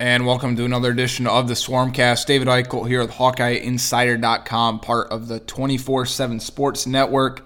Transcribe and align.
and 0.00 0.24
welcome 0.24 0.54
to 0.54 0.64
another 0.64 0.92
edition 0.92 1.26
of 1.26 1.48
the 1.48 1.54
Swarmcast. 1.54 2.26
David 2.26 2.46
Eickholt 2.46 2.86
here 2.86 3.00
with 3.00 3.10
HawkeyeInsider.com, 3.10 4.78
part 4.78 5.08
of 5.08 5.26
the 5.26 5.40
24 5.40 6.06
7 6.06 6.38
Sports 6.38 6.86
Network. 6.86 7.44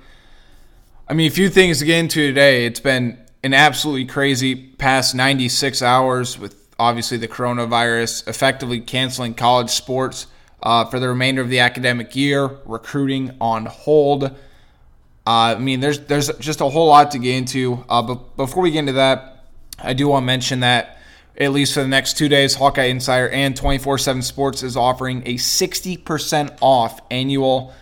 I 1.09 1.15
mean, 1.15 1.29
a 1.29 1.35
few 1.35 1.49
things 1.49 1.79
to 1.79 1.87
get 1.87 1.99
into 1.99 2.27
today. 2.27 2.67
It's 2.67 2.81
been 2.81 3.19
an 3.43 3.55
absolutely 3.55 4.05
crazy 4.05 4.55
past 4.55 5.15
96 5.15 5.81
hours 5.81 6.39
with 6.39 6.69
obviously 6.79 7.17
the 7.17 7.29
coronavirus 7.29 8.29
effectively 8.29 8.81
canceling 8.81 9.33
college 9.33 9.71
sports 9.71 10.27
uh, 10.63 10.85
for 10.85 11.01
the 11.01 11.09
remainder 11.09 11.41
of 11.41 11.49
the 11.49 11.61
academic 11.61 12.15
year, 12.15 12.59
recruiting 12.67 13.35
on 13.41 13.65
hold. 13.65 14.25
Uh, 14.25 14.31
I 15.27 15.59
mean, 15.59 15.81
there's 15.81 16.01
there's 16.01 16.29
just 16.39 16.61
a 16.61 16.69
whole 16.69 16.89
lot 16.89 17.13
to 17.13 17.19
get 17.19 17.35
into. 17.35 17.83
Uh, 17.89 18.03
but 18.03 18.37
before 18.37 18.63
we 18.63 18.73
get 18.73 18.81
into 18.81 18.93
that, 18.93 19.47
I 19.79 19.95
do 19.95 20.09
want 20.09 20.25
to 20.25 20.27
mention 20.27 20.61
that 20.61 20.99
at 21.37 21.53
least 21.53 21.75
for 21.75 21.81
the 21.81 21.89
next 21.89 22.19
two 22.19 22.29
days, 22.29 22.55
Hawkeye 22.55 22.85
Insider 22.85 23.29
and 23.31 23.57
24 23.57 23.99
7 23.99 24.23
Sports 24.23 24.63
is 24.63 24.77
offering 24.77 25.23
a 25.27 25.35
60% 25.35 26.59
off 26.61 27.01
annual 27.11 27.73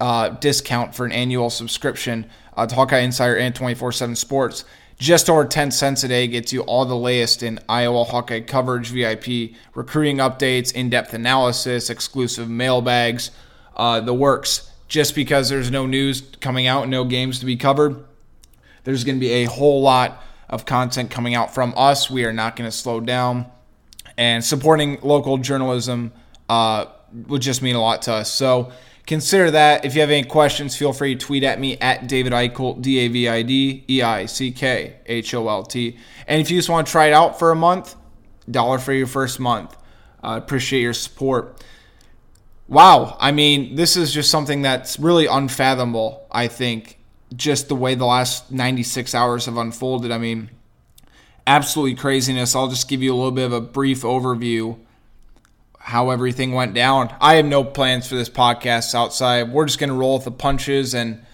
uh, 0.00 0.30
discount 0.30 0.94
for 0.94 1.06
an 1.06 1.12
annual 1.12 1.50
subscription 1.50 2.28
uh, 2.56 2.66
to 2.66 2.74
Hawkeye 2.74 2.98
Insider 2.98 3.36
and 3.36 3.54
24 3.54 3.92
7 3.92 4.16
Sports. 4.16 4.64
Just 4.98 5.28
over 5.28 5.44
10 5.44 5.70
cents 5.70 6.04
a 6.04 6.08
day 6.08 6.28
gets 6.28 6.52
you 6.52 6.60
all 6.62 6.84
the 6.84 6.96
latest 6.96 7.42
in 7.42 7.58
Iowa 7.68 8.04
Hawkeye 8.04 8.40
coverage, 8.40 8.90
VIP 8.90 9.56
recruiting 9.74 10.18
updates, 10.18 10.72
in 10.72 10.88
depth 10.88 11.14
analysis, 11.14 11.90
exclusive 11.90 12.48
mailbags, 12.48 13.30
uh, 13.76 14.00
the 14.00 14.14
works. 14.14 14.70
Just 14.86 15.14
because 15.14 15.48
there's 15.48 15.70
no 15.70 15.86
news 15.86 16.20
coming 16.40 16.66
out, 16.66 16.88
no 16.88 17.04
games 17.04 17.40
to 17.40 17.46
be 17.46 17.56
covered, 17.56 18.04
there's 18.84 19.02
going 19.02 19.16
to 19.16 19.20
be 19.20 19.32
a 19.32 19.44
whole 19.44 19.82
lot 19.82 20.22
of 20.48 20.66
content 20.66 21.10
coming 21.10 21.34
out 21.34 21.54
from 21.54 21.74
us. 21.76 22.10
We 22.10 22.24
are 22.24 22.32
not 22.32 22.56
going 22.56 22.70
to 22.70 22.76
slow 22.76 23.00
down. 23.00 23.46
And 24.16 24.44
supporting 24.44 24.98
local 25.02 25.38
journalism 25.38 26.12
uh, 26.48 26.86
would 27.26 27.42
just 27.42 27.62
mean 27.62 27.76
a 27.76 27.80
lot 27.80 28.02
to 28.02 28.12
us. 28.12 28.32
So 28.32 28.72
consider 29.06 29.50
that. 29.50 29.84
If 29.84 29.94
you 29.94 30.00
have 30.00 30.10
any 30.10 30.26
questions, 30.26 30.76
feel 30.76 30.92
free 30.92 31.16
to 31.16 31.26
tweet 31.26 31.42
at 31.42 31.58
me 31.58 31.76
at 31.78 32.06
David 32.06 32.32
Eickholt, 32.32 32.80
D 32.82 32.98
A 33.00 33.08
V 33.08 33.28
I 33.28 33.42
D 33.42 33.84
E 33.88 34.02
I 34.02 34.26
C 34.26 34.52
K 34.52 34.96
H 35.06 35.34
O 35.34 35.48
L 35.48 35.64
T. 35.64 35.98
And 36.26 36.40
if 36.40 36.50
you 36.50 36.58
just 36.58 36.68
want 36.68 36.86
to 36.86 36.90
try 36.90 37.06
it 37.06 37.12
out 37.12 37.38
for 37.38 37.50
a 37.50 37.56
month, 37.56 37.96
dollar 38.50 38.78
for 38.78 38.92
your 38.92 39.06
first 39.06 39.40
month. 39.40 39.76
Uh, 40.22 40.38
appreciate 40.42 40.80
your 40.80 40.94
support. 40.94 41.62
Wow. 42.66 43.16
I 43.20 43.32
mean, 43.32 43.74
this 43.74 43.96
is 43.96 44.12
just 44.12 44.30
something 44.30 44.62
that's 44.62 44.98
really 44.98 45.26
unfathomable, 45.26 46.26
I 46.30 46.48
think, 46.48 46.98
just 47.36 47.68
the 47.68 47.74
way 47.74 47.94
the 47.94 48.06
last 48.06 48.50
96 48.50 49.14
hours 49.14 49.46
have 49.46 49.56
unfolded. 49.56 50.10
I 50.10 50.18
mean, 50.18 50.50
absolutely 51.46 51.94
craziness. 51.94 52.54
I'll 52.54 52.68
just 52.68 52.88
give 52.88 53.02
you 53.02 53.12
a 53.12 53.16
little 53.16 53.32
bit 53.32 53.44
of 53.44 53.52
a 53.52 53.60
brief 53.60 54.02
overview 54.02 54.78
how 55.78 56.08
everything 56.08 56.52
went 56.52 56.72
down. 56.72 57.14
I 57.20 57.34
have 57.34 57.44
no 57.44 57.62
plans 57.62 58.06
for 58.06 58.14
this 58.14 58.30
podcast 58.30 58.94
outside. 58.94 59.52
We're 59.52 59.66
just 59.66 59.78
going 59.78 59.90
to 59.90 59.94
roll 59.94 60.14
with 60.14 60.24
the 60.24 60.30
punches 60.30 60.94
and 60.94 61.24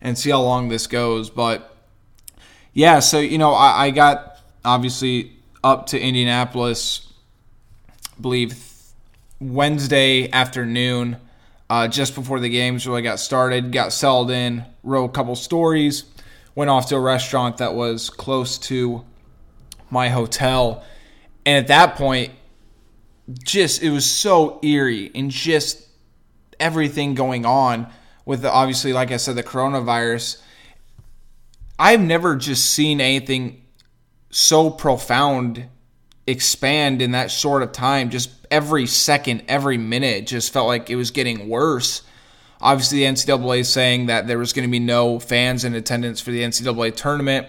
and 0.00 0.16
see 0.16 0.30
how 0.30 0.42
long 0.42 0.68
this 0.68 0.86
goes. 0.86 1.28
But 1.28 1.76
yeah, 2.72 3.00
so 3.00 3.18
you 3.18 3.38
know, 3.38 3.52
I, 3.52 3.86
I 3.86 3.90
got 3.90 4.38
obviously 4.64 5.32
up 5.64 5.86
to 5.86 6.00
Indianapolis, 6.00 7.12
I 8.16 8.20
believe 8.20 8.56
Wednesday 9.40 10.30
afternoon 10.30 11.16
uh, 11.68 11.88
just 11.88 12.14
before 12.14 12.40
the 12.40 12.48
games 12.48 12.86
really 12.86 13.02
got 13.02 13.18
started. 13.18 13.72
Got 13.72 13.92
settled 13.92 14.30
in, 14.30 14.64
wrote 14.82 15.06
a 15.06 15.12
couple 15.12 15.34
stories, 15.36 16.04
went 16.54 16.70
off 16.70 16.88
to 16.88 16.96
a 16.96 17.00
restaurant 17.00 17.58
that 17.58 17.74
was 17.74 18.10
close 18.10 18.58
to 18.58 19.04
my 19.90 20.08
hotel, 20.08 20.84
and 21.44 21.56
at 21.56 21.68
that 21.68 21.96
point, 21.96 22.32
just 23.44 23.82
it 23.82 23.90
was 23.90 24.08
so 24.08 24.60
eerie 24.62 25.10
and 25.14 25.30
just 25.30 25.86
everything 26.58 27.14
going 27.14 27.44
on 27.44 27.88
with 28.24 28.42
the, 28.42 28.50
obviously, 28.50 28.92
like 28.92 29.10
I 29.12 29.16
said, 29.16 29.36
the 29.36 29.42
coronavirus. 29.42 30.40
I've 31.78 32.00
never 32.00 32.36
just 32.36 32.72
seen 32.72 33.00
anything 33.00 33.62
so 34.30 34.70
profound 34.70 35.68
expand 36.26 37.02
in 37.02 37.12
that 37.12 37.30
short 37.30 37.62
of 37.62 37.72
time. 37.72 38.10
Just 38.10 38.30
every 38.50 38.86
second, 38.86 39.44
every 39.48 39.78
minute 39.78 40.26
just 40.26 40.52
felt 40.52 40.66
like 40.66 40.90
it 40.90 40.96
was 40.96 41.10
getting 41.10 41.48
worse. 41.48 42.02
Obviously, 42.60 42.98
the 42.98 43.04
NCAA 43.04 43.60
is 43.60 43.68
saying 43.68 44.06
that 44.06 44.26
there 44.26 44.38
was 44.38 44.52
going 44.52 44.66
to 44.66 44.70
be 44.70 44.78
no 44.78 45.18
fans 45.18 45.64
in 45.64 45.74
attendance 45.74 46.20
for 46.20 46.30
the 46.30 46.42
NCAA 46.42 46.94
tournament. 46.96 47.46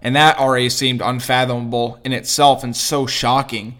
And 0.00 0.14
that 0.14 0.38
already 0.38 0.68
seemed 0.68 1.02
unfathomable 1.02 1.98
in 2.04 2.12
itself 2.12 2.62
and 2.62 2.76
so 2.76 3.06
shocking. 3.06 3.78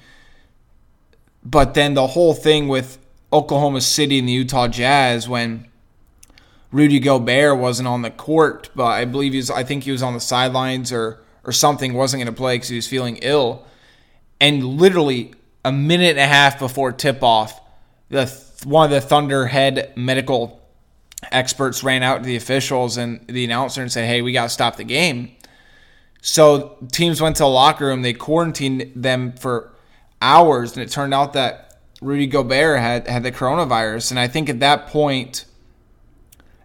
But 1.45 1.75
then 1.75 1.95
the 1.95 2.09
whole 2.09 2.35
thing 2.35 2.67
with 2.67 2.99
Oklahoma 3.33 3.81
City 3.81 4.19
and 4.19 4.29
the 4.29 4.33
Utah 4.33 4.67
Jazz 4.67 5.29
when 5.29 5.69
Rudy 6.73 6.99
Gobert 6.99 7.59
wasn't 7.59 7.87
on 7.87 8.03
the 8.03 8.11
court, 8.11 8.71
but 8.75 8.87
I 8.87 9.05
believe 9.05 9.33
he 9.33 9.39
was, 9.39 9.51
I 9.51 9.63
think 9.63 9.85
he 9.85 9.93
was 9.93 10.03
on 10.03 10.15
the 10.15 10.21
sidelines 10.21 10.93
or, 10.93 11.23
or 11.45 11.53
something, 11.53 11.95
wasn't 11.95 12.23
going 12.23 12.35
to 12.35 12.37
play 12.37 12.57
because 12.57 12.69
he 12.69 12.77
was 12.77 12.89
feeling 12.89 13.19
ill. 13.23 13.65
And 14.41 14.65
literally 14.65 15.33
a 15.65 15.73
minute 15.73 16.11
and 16.11 16.19
a 16.19 16.27
half 16.27 16.59
before 16.59 16.93
tip 16.93 17.23
off, 17.23 17.61
the 18.09 18.27
one 18.65 18.85
of 18.87 18.91
the 18.91 19.01
Thunderhead 19.01 19.93
medical 19.97 20.61
experts 21.33 21.83
ran 21.83 22.03
out 22.03 22.19
to 22.19 22.25
the 22.25 22.37
officials 22.37 22.97
and 22.97 23.27
the 23.27 23.45
announcer 23.45 23.83
and 23.83 23.91
said, 23.91 24.07
"Hey, 24.07 24.23
we 24.23 24.33
got 24.33 24.45
to 24.45 24.49
stop 24.49 24.77
the 24.77 24.85
game." 24.85 25.33
So 26.21 26.77
teams 26.93 27.21
went 27.21 27.37
to 27.37 27.45
the 27.45 27.49
locker 27.49 27.87
room. 27.87 28.03
They 28.03 28.13
quarantined 28.13 28.93
them 28.95 29.33
for 29.33 29.73
hours, 30.21 30.77
and 30.77 30.83
it 30.83 30.91
turned 30.91 31.15
out 31.15 31.33
that 31.35 31.79
Rudy 32.01 32.27
Gobert 32.27 32.81
had 32.81 33.09
had 33.09 33.23
the 33.23 33.33
coronavirus. 33.33 34.11
And 34.11 34.21
I 34.21 34.29
think 34.29 34.49
at 34.49 34.61
that 34.61 34.89
point, 34.89 35.45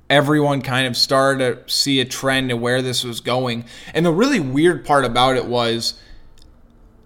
everyone 0.10 0.62
kind 0.62 0.88
of 0.88 0.98
started 0.98 1.68
to 1.68 1.74
see 1.74 2.02
a 2.02 2.06
trend 2.06 2.52
of 2.52 2.60
where 2.60 2.82
this 2.82 3.04
was 3.04 3.22
going. 3.22 3.66
And 3.94 4.06
the 4.06 4.12
really 4.12 4.40
weird 4.40 4.86
part 4.86 5.06
about 5.06 5.38
it 5.38 5.46
was 5.46 5.94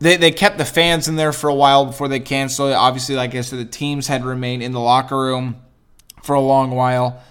they, 0.05 0.17
they 0.17 0.31
kept 0.31 0.59
the 0.59 0.65
fans 0.65 1.07
in 1.07 1.15
there 1.15 1.33
for 1.33 1.49
a 1.49 1.55
while 1.55 1.83
before 1.83 2.07
they 2.07 2.19
canceled 2.19 2.69
it. 2.69 2.75
Obviously, 2.75 3.15
like 3.15 3.33
I 3.33 3.41
said, 3.41 3.57
the 3.57 3.65
teams 3.65 4.05
had 4.05 4.23
remained 4.23 4.61
in 4.61 4.71
the 4.71 4.79
locker 4.79 5.17
room 5.17 5.55
for 6.21 6.35
a 6.35 6.39
long 6.39 6.69
while. 6.69 7.23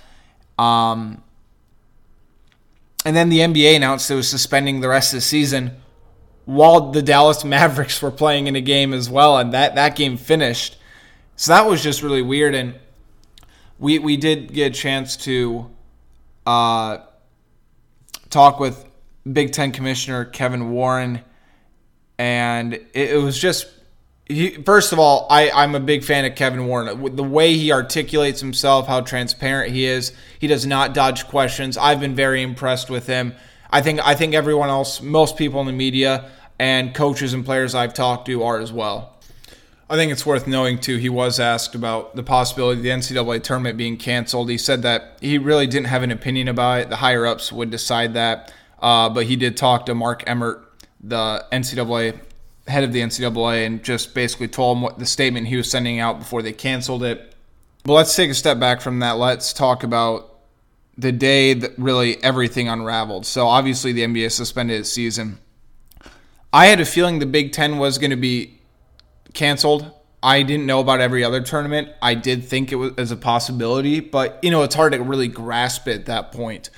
Um, 0.59 1.23
and 3.05 3.15
then 3.15 3.29
the 3.29 3.39
NBA 3.39 3.77
announced 3.77 4.11
it 4.11 4.17
was 4.17 4.29
suspending 4.29 4.81
the 4.81 4.89
rest 4.89 5.13
of 5.13 5.19
the 5.19 5.21
season 5.21 5.77
while 6.47 6.91
the 6.91 7.01
Dallas 7.01 7.45
Mavericks 7.45 8.03
were 8.03 8.11
playing 8.11 8.49
in 8.49 8.57
a 8.57 8.61
game 8.61 8.93
as 8.93 9.09
well, 9.09 9.39
and 9.39 9.55
that, 9.55 9.77
that 9.77 9.95
game 9.95 10.17
finished. 10.17 10.77
So 11.37 11.53
that 11.53 11.67
was 11.67 11.81
just 11.81 12.03
really 12.03 12.23
weird. 12.23 12.57
And 12.57 12.75
we, 13.79 14.01
we 14.01 14.17
did 14.17 14.53
get 14.53 14.73
a 14.73 14.75
chance 14.75 15.17
to 15.19 15.71
uh, 16.45 16.99
talk 18.31 18.59
with 18.59 18.85
Big 19.33 19.53
Ten 19.53 19.71
Commissioner 19.71 20.25
Kevin 20.25 20.73
Warren 20.73 21.21
and 22.19 22.75
it, 22.75 22.91
it 22.95 23.23
was 23.23 23.39
just 23.39 23.67
he, 24.27 24.51
first 24.63 24.93
of 24.93 24.99
all, 24.99 25.27
I, 25.29 25.51
I'm 25.51 25.75
a 25.75 25.81
big 25.81 26.03
fan 26.03 26.25
of 26.25 26.35
Kevin 26.35 26.67
Warren. 26.67 27.15
The 27.15 27.23
way 27.23 27.57
he 27.57 27.71
articulates 27.73 28.41
himself, 28.41 28.87
how 28.87 29.03
transparent 29.03 29.73
he 29.73 29.85
is, 29.85 30.13
he 30.39 30.47
does 30.47 30.65
not 30.65 30.95
dodge 30.95 31.29
questions. 31.29 31.77
I've 31.77 32.01
been 32.01 32.15
very 32.15 32.43
impressed 32.43 32.89
with 32.89 33.07
him. 33.07 33.35
I 33.71 33.83
think 33.83 34.01
I 34.07 34.15
think 34.15 34.35
everyone 34.35 34.69
else, 34.69 35.03
most 35.03 35.37
people 35.37 35.61
in 35.61 35.67
the 35.67 35.73
media 35.73 36.31
and 36.59 36.95
coaches 36.95 37.35
and 37.35 37.45
players 37.45 37.75
I've 37.75 37.93
talked 37.93 38.27
to 38.27 38.43
are 38.43 38.61
as 38.61 38.73
well. 38.73 39.11
I 39.91 39.97
think 39.97 40.11
it's 40.11 40.25
worth 40.25 40.47
knowing 40.47 40.79
too. 40.79 40.97
He 40.97 41.11
was 41.11 41.39
asked 41.39 41.75
about 41.75 42.17
the 42.17 42.23
possibility 42.23 42.79
of 42.79 42.83
the 42.83 42.89
NCAA 42.89 43.43
tournament 43.43 43.77
being 43.77 43.99
canceled. 43.99 44.49
He 44.49 44.57
said 44.57 44.83
that 44.83 45.19
he 45.21 45.37
really 45.37 45.67
didn't 45.67 45.89
have 45.89 46.03
an 46.03 46.11
opinion 46.11 46.49
about 46.49 46.81
it. 46.81 46.89
The 46.89 46.97
higher 46.97 47.27
ups 47.27 47.53
would 47.53 47.71
decide 47.71 48.15
that, 48.15 48.53
uh, 48.81 49.11
but 49.11 49.27
he 49.27 49.37
did 49.37 49.59
talk 49.59 49.85
to 49.87 49.95
Mark 49.95 50.25
Emmert 50.27 50.64
the 51.07 51.45
NCAA 51.53 52.19
head 52.67 52.85
of 52.85 52.93
the 52.93 53.01
NCAA 53.01 53.67
and 53.67 53.83
just 53.83 54.15
basically 54.15 54.49
told 54.49 54.79
him 54.79 54.83
what 54.83 54.99
the 54.99 55.07
statement 55.07 55.47
he 55.47 55.57
was 55.57 55.71
sending 55.71 56.01
out 56.01 56.19
before 56.19 56.43
they 56.43 56.53
canceled 56.53 57.03
it. 57.03 57.35
But 57.85 57.93
let's 57.93 58.17
take 58.17 58.31
a 58.31 58.35
step 58.35 58.59
back 58.59 58.81
from 58.81 59.01
that. 59.01 59.13
Let's 59.13 59.53
talk 59.53 59.83
about 59.83 60.31
the 60.97 61.13
day 61.13 61.53
that 61.55 61.73
really 61.77 62.23
everything 62.23 62.69
unraveled. 62.69 63.27
So 63.27 63.47
obviously 63.47 63.93
the 63.93 64.03
NBA 64.03 64.31
suspended 64.31 64.81
its 64.81 64.91
season. 64.91 65.39
I 66.53 66.67
had 66.67 66.81
a 66.81 66.85
feeling 66.85 67.19
the 67.19 67.27
Big 67.27 67.53
Ten 67.53 67.79
was 67.79 67.99
going 67.99 68.11
to 68.11 68.17
be 68.17 68.59
canceled. 69.35 69.91
I 70.23 70.43
didn't 70.43 70.65
know 70.65 70.81
about 70.81 71.01
every 71.01 71.23
other 71.23 71.43
tournament. 71.43 71.89
I 72.01 72.15
did 72.15 72.45
think 72.45 72.73
it 72.73 72.77
was 72.77 72.93
as 72.97 73.11
a 73.11 73.17
possibility, 73.17 74.01
but 74.01 74.39
you 74.43 74.51
know 74.51 74.63
it's 74.63 74.75
hard 74.75 74.93
to 74.93 75.03
really 75.03 75.29
grasp 75.29 75.87
it 75.87 76.01
at 76.01 76.07
that 76.07 76.33
point. 76.33 76.71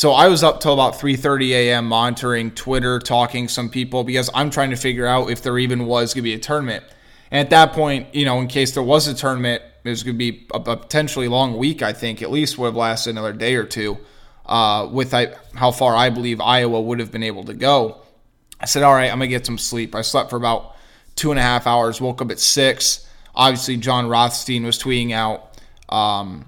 So 0.00 0.12
I 0.12 0.28
was 0.28 0.42
up 0.42 0.60
till 0.60 0.72
about 0.72 0.94
3:30 0.94 1.50
a.m. 1.50 1.84
monitoring 1.84 2.52
Twitter, 2.52 2.98
talking 3.00 3.48
some 3.48 3.68
people 3.68 4.02
because 4.02 4.30
I'm 4.32 4.48
trying 4.48 4.70
to 4.70 4.76
figure 4.76 5.06
out 5.06 5.28
if 5.28 5.42
there 5.42 5.58
even 5.58 5.84
was 5.84 6.14
going 6.14 6.22
to 6.22 6.30
be 6.30 6.32
a 6.32 6.38
tournament. 6.38 6.82
And 7.30 7.38
at 7.38 7.50
that 7.50 7.74
point, 7.74 8.14
you 8.14 8.24
know, 8.24 8.40
in 8.40 8.46
case 8.46 8.72
there 8.72 8.82
was 8.82 9.08
a 9.08 9.14
tournament, 9.14 9.62
it 9.84 9.90
was 9.90 10.02
going 10.02 10.14
to 10.14 10.18
be 10.18 10.46
a, 10.54 10.56
a 10.56 10.76
potentially 10.78 11.28
long 11.28 11.58
week. 11.58 11.82
I 11.82 11.92
think 11.92 12.22
at 12.22 12.30
least 12.30 12.56
would 12.56 12.68
have 12.68 12.76
lasted 12.76 13.10
another 13.10 13.34
day 13.34 13.56
or 13.56 13.64
two. 13.64 13.98
Uh, 14.46 14.88
with 14.90 15.12
I, 15.12 15.34
how 15.54 15.70
far 15.70 15.94
I 15.94 16.08
believe 16.08 16.40
Iowa 16.40 16.80
would 16.80 16.98
have 16.98 17.12
been 17.12 17.22
able 17.22 17.44
to 17.44 17.52
go, 17.52 18.00
I 18.58 18.64
said, 18.64 18.82
"All 18.82 18.94
right, 18.94 19.12
I'm 19.12 19.18
gonna 19.18 19.26
get 19.26 19.44
some 19.44 19.58
sleep." 19.58 19.94
I 19.94 20.00
slept 20.00 20.30
for 20.30 20.36
about 20.36 20.76
two 21.14 21.30
and 21.30 21.38
a 21.38 21.42
half 21.42 21.66
hours. 21.66 22.00
Woke 22.00 22.22
up 22.22 22.30
at 22.30 22.40
six. 22.40 23.06
Obviously, 23.34 23.76
Jon 23.76 24.08
Rothstein 24.08 24.64
was 24.64 24.78
tweeting 24.78 25.12
out 25.12 25.58
um, 25.90 26.46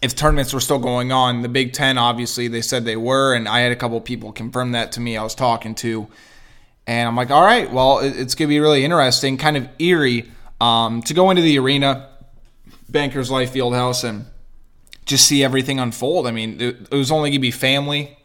if 0.00 0.14
tournaments 0.14 0.52
were 0.52 0.60
still 0.60 0.78
going 0.78 1.12
on. 1.12 1.42
The 1.42 1.48
Big 1.48 1.72
Ten, 1.72 1.98
obviously, 1.98 2.48
they 2.48 2.62
said 2.62 2.84
they 2.84 2.96
were, 2.96 3.34
and 3.34 3.48
I 3.48 3.60
had 3.60 3.72
a 3.72 3.76
couple 3.76 4.00
people 4.00 4.32
confirm 4.32 4.72
that 4.72 4.92
to 4.92 5.00
me. 5.00 5.16
I 5.16 5.22
was 5.22 5.34
talking 5.34 5.74
to, 5.76 6.06
and 6.86 7.08
I'm 7.08 7.16
like, 7.16 7.30
all 7.30 7.42
right, 7.42 7.70
well, 7.70 7.98
it's 8.00 8.34
going 8.34 8.48
to 8.48 8.54
be 8.54 8.60
really 8.60 8.84
interesting, 8.84 9.36
kind 9.36 9.56
of 9.56 9.68
eerie 9.78 10.30
um, 10.60 11.02
to 11.02 11.14
go 11.14 11.30
into 11.30 11.42
the 11.42 11.58
arena, 11.58 12.08
Bankers 12.88 13.30
Life 13.30 13.52
Fieldhouse, 13.52 14.08
and 14.08 14.26
just 15.04 15.26
see 15.26 15.42
everything 15.42 15.80
unfold. 15.80 16.26
I 16.26 16.30
mean, 16.30 16.60
it, 16.60 16.90
was 16.90 17.10
only 17.10 17.30
going 17.30 17.40
to 17.40 17.42
be 17.42 17.50
family 17.50 18.16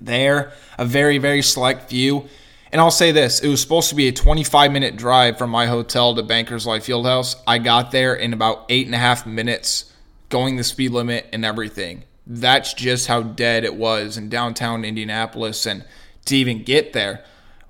there, 0.00 0.52
a 0.78 0.84
very, 0.84 1.18
very 1.18 1.42
select 1.42 1.90
few. 1.90 2.26
And 2.72 2.80
I'll 2.80 2.90
say 2.90 3.12
this 3.12 3.40
it 3.40 3.48
was 3.48 3.60
supposed 3.60 3.90
to 3.90 3.94
be 3.94 4.08
a 4.08 4.12
25 4.12 4.72
minute 4.72 4.96
drive 4.96 5.36
from 5.36 5.50
my 5.50 5.66
hotel 5.66 6.14
to 6.14 6.22
Bankers 6.22 6.66
Life 6.66 6.86
Fieldhouse. 6.86 7.36
I 7.46 7.58
got 7.58 7.90
there 7.90 8.14
in 8.14 8.32
about 8.32 8.64
eight 8.70 8.86
and 8.86 8.94
a 8.94 8.98
half 8.98 9.26
minutes, 9.26 9.91
going 10.32 10.56
the 10.56 10.64
speed 10.64 10.90
limit 10.90 11.28
and 11.32 11.44
everything. 11.44 12.02
That's 12.26 12.72
just 12.72 13.06
how 13.06 13.22
dead 13.22 13.64
it 13.64 13.76
was 13.76 14.16
in 14.16 14.30
downtown 14.30 14.84
Indianapolis 14.84 15.66
and 15.66 15.84
to 16.24 16.36
even 16.36 16.64
get 16.64 16.94
there. 16.94 17.24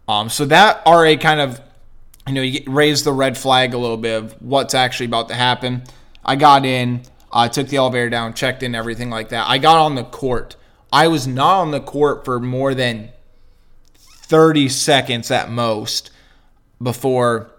Um, 0.09 0.31
so 0.31 0.45
that 0.47 0.83
RA 0.87 1.17
kind 1.17 1.41
of, 1.41 1.61
you 2.27 2.35
know, 2.35 2.73
raised 2.73 3.05
the 3.05 3.13
red 3.13 3.37
flag 3.37 3.75
a 3.75 3.79
little 3.79 3.97
bit 3.97 4.17
of 4.17 4.41
what's 4.41 4.75
actually 4.75 5.07
about 5.07 5.29
to 5.29 5.35
happen. 5.35 5.83
I 6.25 6.37
got 6.37 6.65
in, 6.65 7.03
I 7.33 7.47
uh, 7.47 7.49
took 7.49 7.67
the 7.67 7.79
elevator 7.79 8.11
down, 8.11 8.35
checked 8.35 8.63
in, 8.63 8.75
everything 8.75 9.11
like 9.11 9.31
that. 9.31 9.49
I 9.49 9.59
got 9.59 9.79
on 9.79 9.97
the 9.97 10.05
court. 10.05 10.55
I 10.93 11.09
was 11.09 11.27
not 11.27 11.61
on 11.61 11.71
the 11.73 11.81
court 11.81 12.25
for 12.25 12.39
more 12.39 12.75
than 12.75 13.11
30 13.97 14.69
seconds 14.69 15.31
at 15.31 15.51
most 15.51 16.11
before 16.81 17.52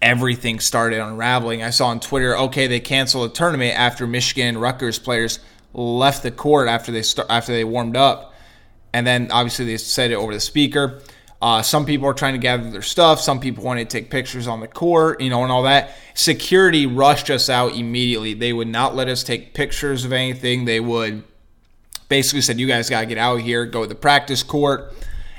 everything 0.00 0.60
started 0.60 1.00
unraveling. 1.00 1.62
I 1.62 1.70
saw 1.70 1.88
on 1.88 2.00
Twitter, 2.00 2.36
okay, 2.36 2.66
they 2.66 2.80
canceled 2.80 3.30
the 3.30 3.34
tournament 3.34 3.78
after 3.78 4.06
Michigan 4.06 4.58
Rutgers 4.58 4.98
players 4.98 5.40
left 5.72 6.22
the 6.22 6.30
court 6.30 6.68
after 6.68 6.92
they 6.92 7.02
start, 7.02 7.28
after 7.30 7.52
they 7.52 7.64
warmed 7.64 7.96
up, 7.96 8.34
and 8.92 9.06
then 9.06 9.30
obviously 9.30 9.64
they 9.64 9.76
said 9.76 10.10
it 10.10 10.14
over 10.14 10.32
the 10.32 10.40
speaker. 10.40 11.00
Uh, 11.40 11.62
some 11.62 11.86
people 11.86 12.08
are 12.08 12.14
trying 12.14 12.32
to 12.34 12.38
gather 12.38 12.68
their 12.70 12.82
stuff. 12.82 13.20
Some 13.20 13.38
people 13.38 13.62
wanted 13.62 13.88
to 13.88 14.00
take 14.00 14.10
pictures 14.10 14.48
on 14.48 14.58
the 14.58 14.66
court, 14.66 15.20
you 15.20 15.30
know, 15.30 15.44
and 15.44 15.52
all 15.52 15.62
that. 15.64 15.94
Security 16.14 16.84
rushed 16.86 17.30
us 17.30 17.48
out 17.48 17.74
immediately. 17.74 18.34
They 18.34 18.52
would 18.52 18.66
not 18.66 18.96
let 18.96 19.08
us 19.08 19.22
take 19.22 19.54
pictures 19.54 20.04
of 20.04 20.12
anything. 20.12 20.64
They 20.64 20.80
would 20.80 21.22
basically 22.08 22.40
said, 22.40 22.58
"You 22.58 22.66
guys 22.66 22.90
got 22.90 23.00
to 23.00 23.06
get 23.06 23.18
out 23.18 23.40
here, 23.40 23.66
go 23.66 23.82
to 23.82 23.88
the 23.88 23.94
practice 23.94 24.42
court." 24.42 24.92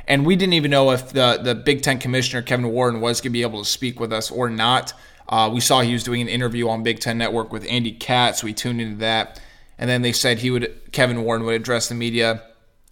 And 0.10 0.26
we 0.26 0.36
didn't 0.36 0.54
even 0.54 0.72
know 0.72 0.90
if 0.90 1.14
the 1.14 1.40
the 1.42 1.54
Big 1.54 1.84
Ten 1.84 2.00
commissioner 2.00 2.42
Kevin 2.42 2.70
Warren 2.72 3.00
was 3.00 3.22
going 3.22 3.30
to 3.30 3.34
be 3.34 3.44
able 3.44 3.64
to 3.64 3.70
speak 3.70 4.00
with 4.00 4.12
us 4.12 4.32
or 4.32 4.50
not. 4.50 4.92
Uh, 5.30 5.52
we 5.54 5.60
saw 5.62 5.82
he 5.82 5.94
was 5.94 6.04
doing 6.04 6.22
an 6.22 6.28
interview 6.28 6.68
on 6.68 6.82
Big 6.82 7.00
Ten 7.00 7.20
Network 7.20 7.54
with 7.54 7.64
Andy 7.70 7.92
Katz. 7.92 8.44
We 8.44 8.52
tuned 8.52 8.82
into 8.82 8.98
that, 8.98 9.40
and 9.78 9.88
then 9.88 10.02
they 10.02 10.12
said 10.12 10.40
he 10.40 10.50
would 10.50 10.92
Kevin 10.92 11.24
Warren 11.24 11.44
would 11.44 11.54
address 11.54 11.88
the 11.90 11.96
media 11.96 12.42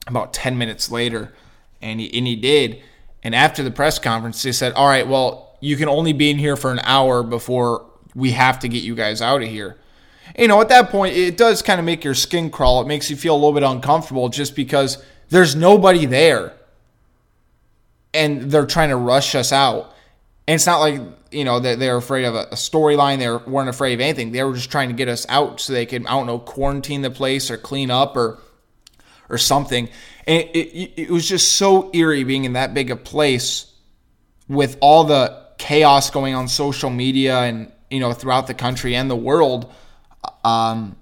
about 0.06 0.31
ten 0.31 0.60
minutes 0.60 0.92
later, 0.92 1.34
and 1.81 2.00
he 2.00 2.16
and 2.16 2.28
he 2.28 2.36
did. 2.36 2.84
And 3.24 3.34
after 3.34 3.64
the 3.64 3.72
press 3.72 3.98
conference, 3.98 4.44
they 4.44 4.52
said, 4.52 4.74
all 4.74 4.88
right, 4.88 5.08
well, 5.08 5.58
you 5.60 5.75
can 5.75 5.90
only 5.90 6.14
be 6.14 6.30
in 6.30 6.38
here 6.38 6.56
for 6.56 6.72
an 6.72 6.80
hour 6.84 7.24
before 7.24 7.88
we 8.14 8.31
have 8.31 8.60
to 8.60 8.69
get 8.69 8.84
you 8.84 8.94
guys 8.94 9.24
out 9.24 9.42
of 9.42 9.50
here. 9.50 9.75
You 10.38 10.48
know, 10.48 10.62
at 10.62 10.69
that 10.69 10.92
point, 10.92 11.16
it 11.16 11.36
does 11.36 11.64
kind 11.64 11.80
of 11.80 11.86
make 11.86 12.04
your 12.04 12.14
skin 12.14 12.52
crawl. 12.52 12.80
It 12.81 12.88
makes 12.88 13.10
you 13.10 13.16
feel 13.16 13.34
a 13.34 13.40
little 13.40 13.54
bit 13.54 13.64
uncomfortable 13.64 14.30
just 14.30 14.56
because 14.56 15.04
there's 15.30 15.56
nobody 15.56 16.06
there 16.06 16.54
and 18.18 18.52
they're 18.52 18.66
trying 18.66 18.90
to 18.90 18.98
rush 18.98 19.36
us 19.36 19.52
out. 19.52 19.94
And 20.48 20.56
it's 20.56 20.66
not 20.66 20.80
like, 20.80 21.02
you 21.31 21.44
know, 21.44 21.60
that 21.60 21.80
they're 21.80 21.98
afraid 21.98 22.25
of 22.25 22.36
a, 22.36 22.46
storyline. 22.52 23.19
They 23.19 23.52
weren't 23.52 23.69
afraid 23.69 23.94
of 23.94 24.00
anything. 24.00 24.31
They 24.31 24.44
were 24.44 24.54
just 24.54 24.72
trying 24.72 24.90
to 24.90 24.96
get 24.96 25.08
us 25.08 25.25
out 25.30 25.60
so 25.60 25.74
they 25.74 25.86
could, 25.86 26.06
I 26.06 26.12
don't 26.12 26.25
know, 26.25 26.40
quarantine 26.40 27.02
the 27.02 27.12
place 27.12 27.52
or 27.52 27.58
clean 27.58 27.92
up 27.92 28.16
or 28.16 28.40
or 29.30 29.38
something. 29.38 29.90
And 30.25 30.44
it, 30.54 30.58
it, 30.58 31.02
it 31.04 31.10
was 31.10 31.28
just 31.28 31.54
so 31.54 31.92
eerie 31.94 32.24
being 32.24 32.46
in 32.46 32.54
that 32.54 32.74
big 32.74 32.92
a 32.92 32.96
place 32.96 33.74
with 34.48 34.78
all 34.80 35.04
the 35.04 35.46
chaos 35.58 36.10
going 36.10 36.34
on 36.34 36.48
social 36.48 36.90
media 36.90 37.40
and 37.42 37.72
you 37.90 38.00
know 38.00 38.14
throughout 38.14 38.48
the 38.48 38.54
country 38.54 38.96
and 38.96 39.10
the 39.10 39.16
world. 39.16 39.72
Um, 40.44 40.96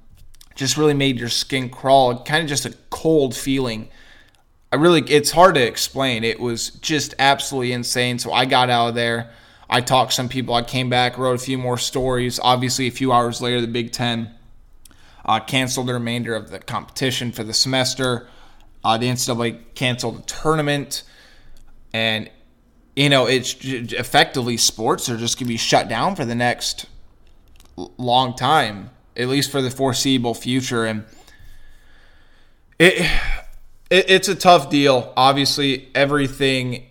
just 0.55 0.77
really 0.77 0.93
made 0.93 1.19
your 1.19 1.29
skin 1.29 1.69
crawl. 1.69 2.23
Kind 2.23 2.43
of 2.43 2.49
just 2.49 2.65
a 2.65 2.73
cold 2.89 3.35
feeling. 3.35 3.89
I 4.71 4.77
really, 4.77 5.01
it's 5.01 5.31
hard 5.31 5.55
to 5.55 5.65
explain. 5.65 6.23
It 6.23 6.39
was 6.39 6.71
just 6.71 7.13
absolutely 7.19 7.71
insane. 7.71 8.19
So 8.19 8.33
I 8.33 8.45
got 8.45 8.69
out 8.69 8.89
of 8.89 8.95
there. 8.95 9.31
I 9.69 9.81
talked 9.81 10.13
some 10.13 10.29
people. 10.29 10.53
I 10.53 10.63
came 10.63 10.89
back, 10.89 11.17
wrote 11.17 11.35
a 11.39 11.43
few 11.43 11.57
more 11.57 11.77
stories. 11.77 12.39
Obviously, 12.39 12.87
a 12.87 12.91
few 12.91 13.11
hours 13.11 13.41
later, 13.41 13.61
the 13.61 13.67
Big 13.67 13.91
Ten 13.91 14.35
uh, 15.25 15.39
canceled 15.39 15.87
the 15.87 15.93
remainder 15.93 16.35
of 16.35 16.51
the 16.51 16.59
competition 16.59 17.31
for 17.31 17.43
the 17.43 17.53
semester. 17.53 18.27
Uh, 18.83 18.97
the 18.97 19.07
NCAA 19.07 19.59
canceled 19.73 20.17
the 20.17 20.21
tournament, 20.23 21.03
and 21.93 22.29
you 22.95 23.09
know 23.09 23.25
it's 23.25 23.55
effectively 23.63 24.57
sports 24.57 25.09
are 25.09 25.17
just 25.17 25.39
going 25.39 25.47
to 25.47 25.53
be 25.53 25.57
shut 25.57 25.89
down 25.89 26.15
for 26.15 26.23
the 26.23 26.35
next 26.35 26.85
long 27.75 28.35
time, 28.35 28.91
at 29.17 29.27
least 29.27 29.49
for 29.49 29.63
the 29.63 29.71
foreseeable 29.71 30.35
future. 30.35 30.85
And 30.85 31.05
it, 32.77 33.09
it 33.89 34.09
it's 34.09 34.27
a 34.27 34.35
tough 34.35 34.69
deal. 34.69 35.13
Obviously, 35.15 35.89
everything 35.95 36.85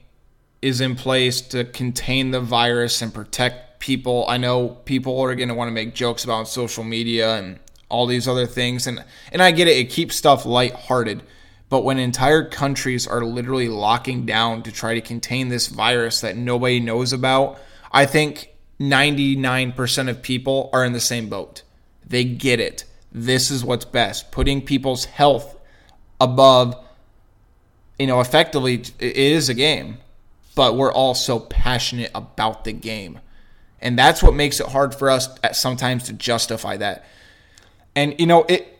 is 0.63 0.81
in 0.81 0.97
place 0.97 1.41
to 1.41 1.65
contain 1.65 2.31
the 2.31 2.41
virus 2.41 3.03
and 3.03 3.13
protect 3.13 3.81
people. 3.81 4.25
I 4.29 4.39
know 4.39 4.69
people 4.69 5.21
are 5.21 5.35
going 5.35 5.51
to 5.51 5.55
want 5.55 5.69
to 5.69 5.73
make 5.73 5.95
jokes 5.95 6.25
about 6.25 6.49
social 6.49 6.85
media 6.85 7.37
and 7.37 7.59
all 7.89 8.07
these 8.07 8.27
other 8.27 8.47
things. 8.47 8.87
And 8.87 9.05
and 9.33 9.43
I 9.43 9.51
get 9.51 9.69
it, 9.69 9.77
it 9.77 9.91
keeps 9.91 10.17
stuff 10.17 10.47
lighthearted. 10.47 11.23
But 11.69 11.83
when 11.83 11.99
entire 11.99 12.45
countries 12.45 13.07
are 13.07 13.25
literally 13.25 13.69
locking 13.69 14.27
down 14.27 14.63
to 14.63 14.73
try 14.73 14.95
to 14.95 15.01
contain 15.01 15.49
this 15.49 15.67
virus 15.67 16.21
that 16.21 16.37
nobody 16.37 16.79
knows 16.79 17.13
about, 17.13 17.59
I 17.91 18.07
think 18.07 18.51
99% 18.81 20.09
of 20.09 20.23
people 20.23 20.71
are 20.73 20.85
in 20.85 20.93
the 20.93 21.01
same 21.01 21.29
boat. 21.29 21.63
They 22.07 22.25
get 22.25 22.61
it. 22.61 22.85
This 23.13 23.51
is 23.51 23.65
what's 23.65 23.85
best. 23.85 24.31
Putting 24.31 24.63
people's 24.63 25.07
health 25.07 25.57
above, 26.21 26.84
you 27.99 28.07
know, 28.07 28.21
effectively, 28.21 28.83
it 28.99 29.17
is 29.17 29.49
a 29.49 29.55
game, 29.55 29.99
but 30.55 30.77
we're 30.77 30.93
all 30.93 31.15
so 31.15 31.39
passionate 31.39 32.11
about 32.15 32.65
the 32.65 32.73
game. 32.73 33.21
And 33.81 33.99
that's 33.99 34.23
what 34.23 34.35
makes 34.35 34.61
it 34.61 34.67
hard 34.67 34.95
for 34.95 35.11
us 35.11 35.29
at 35.43 35.57
sometimes 35.57 36.05
to 36.05 36.13
justify 36.13 36.77
that. 36.79 37.05
And 37.95 38.19
you 38.19 38.27
know, 38.27 38.45
it 38.49 38.75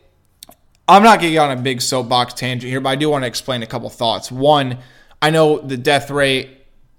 I'm 0.87 1.03
not 1.03 1.19
getting 1.19 1.39
on 1.39 1.51
a 1.51 1.61
big 1.61 1.81
soapbox 1.81 2.33
tangent 2.33 2.69
here, 2.69 2.79
but 2.79 2.89
I 2.89 2.95
do 2.95 3.09
want 3.09 3.23
to 3.23 3.27
explain 3.27 3.63
a 3.63 3.67
couple 3.67 3.89
thoughts. 3.89 4.31
One, 4.31 4.79
I 5.21 5.31
know 5.31 5.57
the 5.57 5.77
death 5.77 6.11
rate 6.11 6.49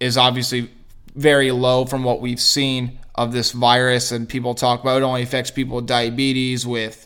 is 0.00 0.16
obviously 0.16 0.70
very 1.14 1.52
low 1.52 1.84
from 1.84 2.02
what 2.02 2.20
we've 2.20 2.40
seen 2.40 2.98
of 3.14 3.32
this 3.32 3.52
virus, 3.52 4.12
and 4.12 4.28
people 4.28 4.54
talk 4.54 4.82
about 4.82 5.02
it 5.02 5.04
only 5.04 5.22
affects 5.22 5.50
people 5.50 5.76
with 5.76 5.86
diabetes, 5.86 6.66
with 6.66 7.05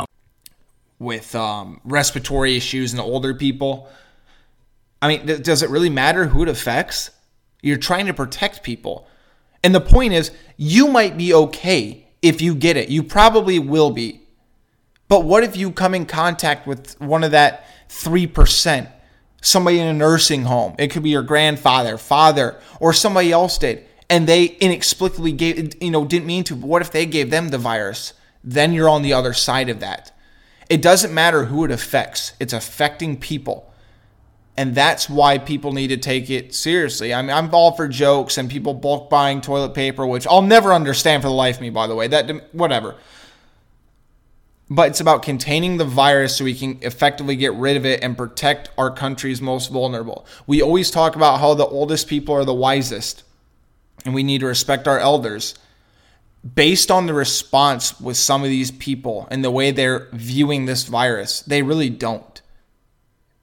with 1.01 1.33
um, 1.33 1.81
respiratory 1.83 2.55
issues 2.55 2.93
in 2.93 2.99
older 2.99 3.33
people. 3.33 3.89
I 5.01 5.07
mean, 5.07 5.25
th- 5.25 5.41
does 5.41 5.63
it 5.63 5.69
really 5.71 5.89
matter 5.89 6.27
who 6.27 6.43
it 6.43 6.47
affects? 6.47 7.09
You're 7.63 7.77
trying 7.77 8.05
to 8.05 8.13
protect 8.13 8.61
people. 8.61 9.07
And 9.63 9.73
the 9.73 9.81
point 9.81 10.13
is, 10.13 10.31
you 10.57 10.87
might 10.87 11.17
be 11.17 11.33
okay 11.33 12.07
if 12.21 12.39
you 12.39 12.53
get 12.53 12.77
it. 12.77 12.89
You 12.89 13.01
probably 13.01 13.57
will 13.57 13.89
be. 13.89 14.21
But 15.07 15.25
what 15.25 15.43
if 15.43 15.57
you 15.57 15.71
come 15.71 15.95
in 15.95 16.05
contact 16.05 16.67
with 16.67 16.99
one 17.01 17.23
of 17.23 17.31
that 17.31 17.65
3%, 17.89 18.87
somebody 19.41 19.79
in 19.79 19.87
a 19.87 19.93
nursing 19.93 20.43
home? 20.43 20.75
It 20.77 20.89
could 20.89 21.03
be 21.03 21.09
your 21.09 21.23
grandfather, 21.23 21.97
father, 21.97 22.59
or 22.79 22.93
somebody 22.93 23.31
else 23.31 23.57
did, 23.57 23.85
and 24.07 24.27
they 24.27 24.45
inexplicably 24.45 25.31
gave, 25.31 25.81
you 25.81 25.89
know, 25.89 26.05
didn't 26.05 26.27
mean 26.27 26.43
to. 26.45 26.55
But 26.55 26.67
what 26.67 26.83
if 26.83 26.91
they 26.91 27.07
gave 27.07 27.31
them 27.31 27.49
the 27.49 27.57
virus? 27.57 28.13
Then 28.43 28.71
you're 28.71 28.89
on 28.89 29.01
the 29.01 29.13
other 29.13 29.33
side 29.33 29.69
of 29.69 29.79
that. 29.79 30.11
It 30.71 30.81
doesn't 30.81 31.13
matter 31.13 31.43
who 31.43 31.65
it 31.65 31.71
affects, 31.71 32.31
it's 32.39 32.53
affecting 32.53 33.19
people. 33.19 33.69
And 34.55 34.73
that's 34.73 35.09
why 35.09 35.37
people 35.37 35.73
need 35.73 35.89
to 35.89 35.97
take 35.97 36.29
it 36.29 36.55
seriously. 36.55 37.13
I 37.13 37.21
mean, 37.21 37.31
I'm 37.31 37.53
all 37.53 37.73
for 37.73 37.89
jokes 37.89 38.37
and 38.37 38.49
people 38.49 38.73
bulk 38.73 39.09
buying 39.09 39.41
toilet 39.41 39.73
paper, 39.73 40.07
which 40.07 40.25
I'll 40.25 40.41
never 40.41 40.71
understand 40.71 41.23
for 41.23 41.27
the 41.27 41.33
life 41.33 41.57
of 41.57 41.61
me, 41.61 41.71
by 41.71 41.87
the 41.87 41.95
way. 41.95 42.07
That 42.07 42.53
whatever. 42.53 42.95
But 44.69 44.87
it's 44.91 45.01
about 45.01 45.23
containing 45.23 45.75
the 45.75 45.83
virus 45.83 46.37
so 46.37 46.45
we 46.45 46.55
can 46.55 46.79
effectively 46.81 47.35
get 47.35 47.53
rid 47.55 47.75
of 47.75 47.85
it 47.85 48.01
and 48.01 48.17
protect 48.17 48.69
our 48.77 48.91
country's 48.91 49.41
most 49.41 49.71
vulnerable. 49.71 50.25
We 50.47 50.61
always 50.61 50.89
talk 50.89 51.17
about 51.17 51.41
how 51.41 51.53
the 51.53 51.65
oldest 51.65 52.07
people 52.07 52.33
are 52.33 52.45
the 52.45 52.53
wisest, 52.53 53.23
and 54.05 54.13
we 54.13 54.23
need 54.23 54.39
to 54.39 54.47
respect 54.47 54.87
our 54.87 54.99
elders 54.99 55.55
based 56.55 56.89
on 56.89 57.05
the 57.05 57.13
response 57.13 57.99
with 57.99 58.17
some 58.17 58.43
of 58.43 58.49
these 58.49 58.71
people 58.71 59.27
and 59.29 59.43
the 59.43 59.51
way 59.51 59.71
they're 59.71 60.07
viewing 60.13 60.65
this 60.65 60.83
virus, 60.85 61.41
they 61.41 61.61
really 61.61 61.89
don't. 61.89 62.41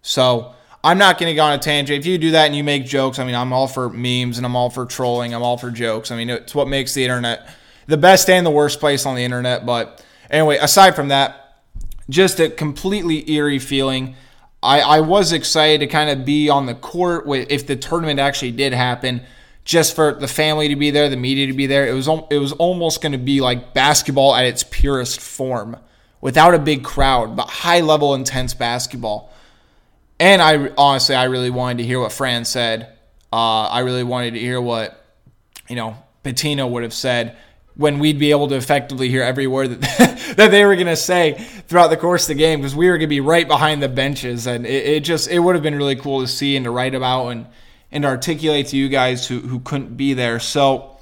So 0.02 0.54
I'm 0.82 0.98
not 0.98 1.18
going 1.18 1.30
to 1.30 1.34
go 1.34 1.44
on 1.44 1.52
a 1.52 1.58
tangent. 1.58 1.98
If 1.98 2.06
you 2.06 2.18
do 2.18 2.32
that 2.32 2.46
and 2.46 2.56
you 2.56 2.64
make 2.64 2.86
jokes, 2.86 3.18
I 3.18 3.24
mean, 3.24 3.34
I'm 3.34 3.52
all 3.52 3.68
for 3.68 3.88
memes 3.88 4.36
and 4.36 4.46
I'm 4.46 4.56
all 4.56 4.70
for 4.70 4.86
trolling. 4.86 5.34
I'm 5.34 5.42
all 5.42 5.58
for 5.58 5.70
jokes. 5.70 6.10
I 6.10 6.16
mean, 6.16 6.30
it's 6.30 6.54
what 6.54 6.68
makes 6.68 6.94
the 6.94 7.04
internet 7.04 7.48
the 7.86 7.96
best 7.96 8.28
and 8.28 8.46
the 8.46 8.50
worst 8.50 8.80
place 8.80 9.06
on 9.06 9.16
the 9.16 9.24
internet. 9.24 9.66
But 9.66 10.04
anyway, 10.30 10.58
aside 10.58 10.94
from 10.94 11.08
that, 11.08 11.62
just 12.08 12.38
a 12.38 12.48
completely 12.48 13.28
eerie 13.30 13.58
feeling. 13.58 14.14
I, 14.62 14.80
I 14.80 15.00
was 15.00 15.32
excited 15.32 15.80
to 15.80 15.86
kind 15.86 16.10
of 16.10 16.24
be 16.24 16.48
on 16.48 16.66
the 16.66 16.74
court 16.74 17.26
with, 17.26 17.50
if 17.50 17.66
the 17.66 17.76
tournament 17.76 18.20
actually 18.20 18.52
did 18.52 18.72
happen 18.72 19.22
just 19.68 19.94
for 19.94 20.14
the 20.14 20.26
family 20.26 20.68
to 20.68 20.76
be 20.76 20.90
there, 20.90 21.10
the 21.10 21.16
media 21.16 21.46
to 21.46 21.52
be 21.52 21.66
there. 21.66 21.86
It 21.86 21.92
was 21.92 22.08
it 22.30 22.38
was 22.38 22.52
almost 22.52 23.02
going 23.02 23.12
to 23.12 23.18
be 23.18 23.42
like 23.42 23.74
basketball 23.74 24.34
at 24.34 24.46
its 24.46 24.62
purest 24.62 25.20
form, 25.20 25.76
without 26.22 26.54
a 26.54 26.58
big 26.58 26.82
crowd, 26.82 27.36
but 27.36 27.50
high 27.50 27.82
level, 27.82 28.14
intense 28.14 28.54
basketball. 28.54 29.30
And 30.18 30.40
I 30.40 30.72
honestly, 30.78 31.14
I 31.14 31.24
really 31.24 31.50
wanted 31.50 31.78
to 31.78 31.84
hear 31.84 32.00
what 32.00 32.12
Fran 32.12 32.46
said. 32.46 32.94
Uh, 33.30 33.66
I 33.66 33.80
really 33.80 34.04
wanted 34.04 34.34
to 34.34 34.40
hear 34.40 34.58
what 34.58 35.04
you 35.68 35.76
know 35.76 35.98
Pitino 36.24 36.68
would 36.70 36.82
have 36.82 36.94
said 36.94 37.36
when 37.74 37.98
we'd 37.98 38.18
be 38.18 38.30
able 38.30 38.48
to 38.48 38.54
effectively 38.54 39.10
hear 39.10 39.22
every 39.22 39.46
word 39.46 39.82
that 39.82 40.32
that 40.38 40.50
they 40.50 40.64
were 40.64 40.76
going 40.76 40.86
to 40.86 40.96
say 40.96 41.34
throughout 41.66 41.88
the 41.88 41.96
course 41.98 42.22
of 42.22 42.28
the 42.28 42.42
game 42.42 42.60
because 42.60 42.74
we 42.74 42.86
were 42.88 42.96
going 42.96 43.02
to 43.02 43.06
be 43.06 43.20
right 43.20 43.46
behind 43.46 43.82
the 43.82 43.88
benches 43.88 44.46
and 44.46 44.64
it, 44.64 44.86
it 44.86 45.00
just 45.04 45.28
it 45.28 45.38
would 45.38 45.54
have 45.54 45.62
been 45.62 45.76
really 45.76 45.94
cool 45.94 46.22
to 46.22 46.26
see 46.26 46.56
and 46.56 46.64
to 46.64 46.70
write 46.70 46.94
about 46.94 47.28
and 47.28 47.46
and 47.90 48.04
articulate 48.04 48.68
to 48.68 48.76
you 48.76 48.88
guys 48.88 49.26
who, 49.26 49.40
who 49.40 49.60
couldn't 49.60 49.96
be 49.96 50.14
there. 50.14 50.38
So 50.40 50.98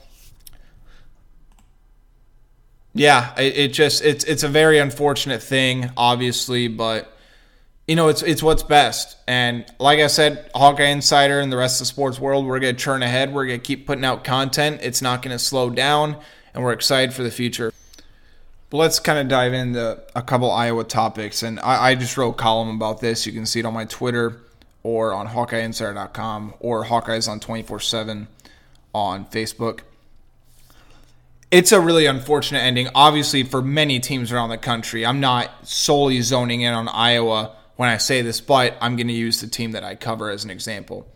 yeah, 2.95 3.35
it, 3.39 3.57
it 3.57 3.73
just 3.73 4.05
it's 4.05 4.25
it's 4.25 4.43
a 4.43 4.49
very 4.49 4.79
unfortunate 4.79 5.43
thing, 5.43 5.91
obviously, 5.97 6.69
but 6.69 7.13
you 7.87 7.95
know, 7.95 8.09
it's 8.09 8.23
it's 8.23 8.43
what's 8.43 8.63
best. 8.63 9.17
And 9.29 9.67
like 9.79 10.01
I 10.01 10.07
said, 10.07 10.51
Hawkeye 10.55 10.85
Insider 10.85 11.41
and 11.41 11.53
the 11.53 11.57
rest 11.57 11.77
of 11.81 11.87
the 11.87 11.87
sports 11.87 12.19
world, 12.19 12.47
we're 12.47 12.59
gonna 12.59 12.73
churn 12.73 13.03
ahead. 13.03 13.35
We're 13.35 13.47
gonna 13.47 13.59
keep 13.59 13.87
putting 13.87 14.05
out 14.05 14.25
content. 14.25 14.81
It's 14.83 15.03
not 15.03 15.23
gonna 15.23 15.39
slow 15.39 15.71
down, 15.71 16.17
and 16.55 16.65
we're 16.65 16.73
excited 16.73 17.15
for 17.15 17.23
the 17.23 17.31
future. 17.31 17.73
But 18.71 18.79
let's 18.79 18.99
kind 18.99 19.19
of 19.19 19.29
dive 19.29 19.53
into 19.53 20.03
a 20.17 20.23
couple 20.23 20.51
Iowa 20.51 20.83
topics. 20.83 21.43
And 21.43 21.61
I, 21.61 21.91
I 21.91 21.95
just 21.95 22.17
wrote 22.17 22.31
a 22.31 22.35
column 22.35 22.75
about 22.75 23.01
this. 23.01 23.27
You 23.27 23.33
can 23.33 23.47
see 23.47 23.61
it 23.61 23.67
on 23.67 23.75
my 23.75 23.85
Twitter 23.85 24.41
or 24.87 25.13
on 25.13 25.27
HawkeyeInsider.com 25.27 26.55
or 26.61 26.85
Hawkeyes 26.85 27.29
on 27.29 27.41
24 27.41 27.81
7 27.81 28.29
on 28.95 29.27
Facebook. 29.27 29.81
It's 31.51 31.73
a 31.73 31.81
really 31.81 32.07
unfortunate 32.07 32.61
ending, 32.61 32.89
obviously, 32.95 33.43
for 33.43 33.61
many 33.61 33.99
teams 33.99 34.31
around 34.31 34.51
the 34.51 34.59
country. 34.59 35.05
I'm 35.05 35.19
not 35.19 35.67
solely 35.67 36.21
zoning 36.21 36.61
in 36.61 36.73
on 36.73 36.87
Iowa 36.87 37.57
when 37.75 37.89
I 37.89 37.97
say 37.97 38.23
this, 38.23 38.41
but 38.41 38.77
I'm 38.81 38.95
going 38.95 39.09
to 39.09 39.13
use 39.13 39.41
the 39.41 39.49
team 39.49 39.73
that 39.73 39.83
I 39.83 39.97
cover 39.97 40.31
as 40.31 40.45
an 40.45 40.51
example. 40.51 41.09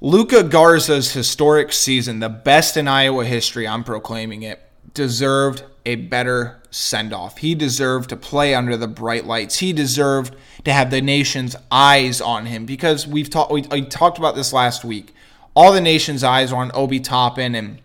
Luka 0.00 0.42
Garza's 0.44 1.12
historic 1.12 1.74
season, 1.74 2.20
the 2.20 2.30
best 2.30 2.78
in 2.78 2.88
Iowa 2.88 3.26
history, 3.26 3.68
I'm 3.68 3.84
proclaiming 3.84 4.44
it, 4.44 4.62
deserved 4.94 5.62
a 5.88 5.94
better 5.94 6.60
send 6.70 7.14
off. 7.14 7.38
He 7.38 7.54
deserved 7.54 8.10
to 8.10 8.16
play 8.16 8.54
under 8.54 8.76
the 8.76 8.86
bright 8.86 9.24
lights. 9.24 9.58
He 9.58 9.72
deserved 9.72 10.36
to 10.64 10.72
have 10.72 10.90
the 10.90 11.00
nation's 11.00 11.56
eyes 11.72 12.20
on 12.20 12.44
him 12.44 12.66
because 12.66 13.06
we've 13.06 13.30
talked 13.30 13.50
we, 13.50 13.62
talked 13.62 14.18
about 14.18 14.34
this 14.34 14.52
last 14.52 14.84
week. 14.84 15.14
All 15.56 15.72
the 15.72 15.80
nation's 15.80 16.22
eyes 16.22 16.52
are 16.52 16.60
on 16.60 16.70
Obi 16.74 17.00
Toppin 17.00 17.54
and 17.54 17.80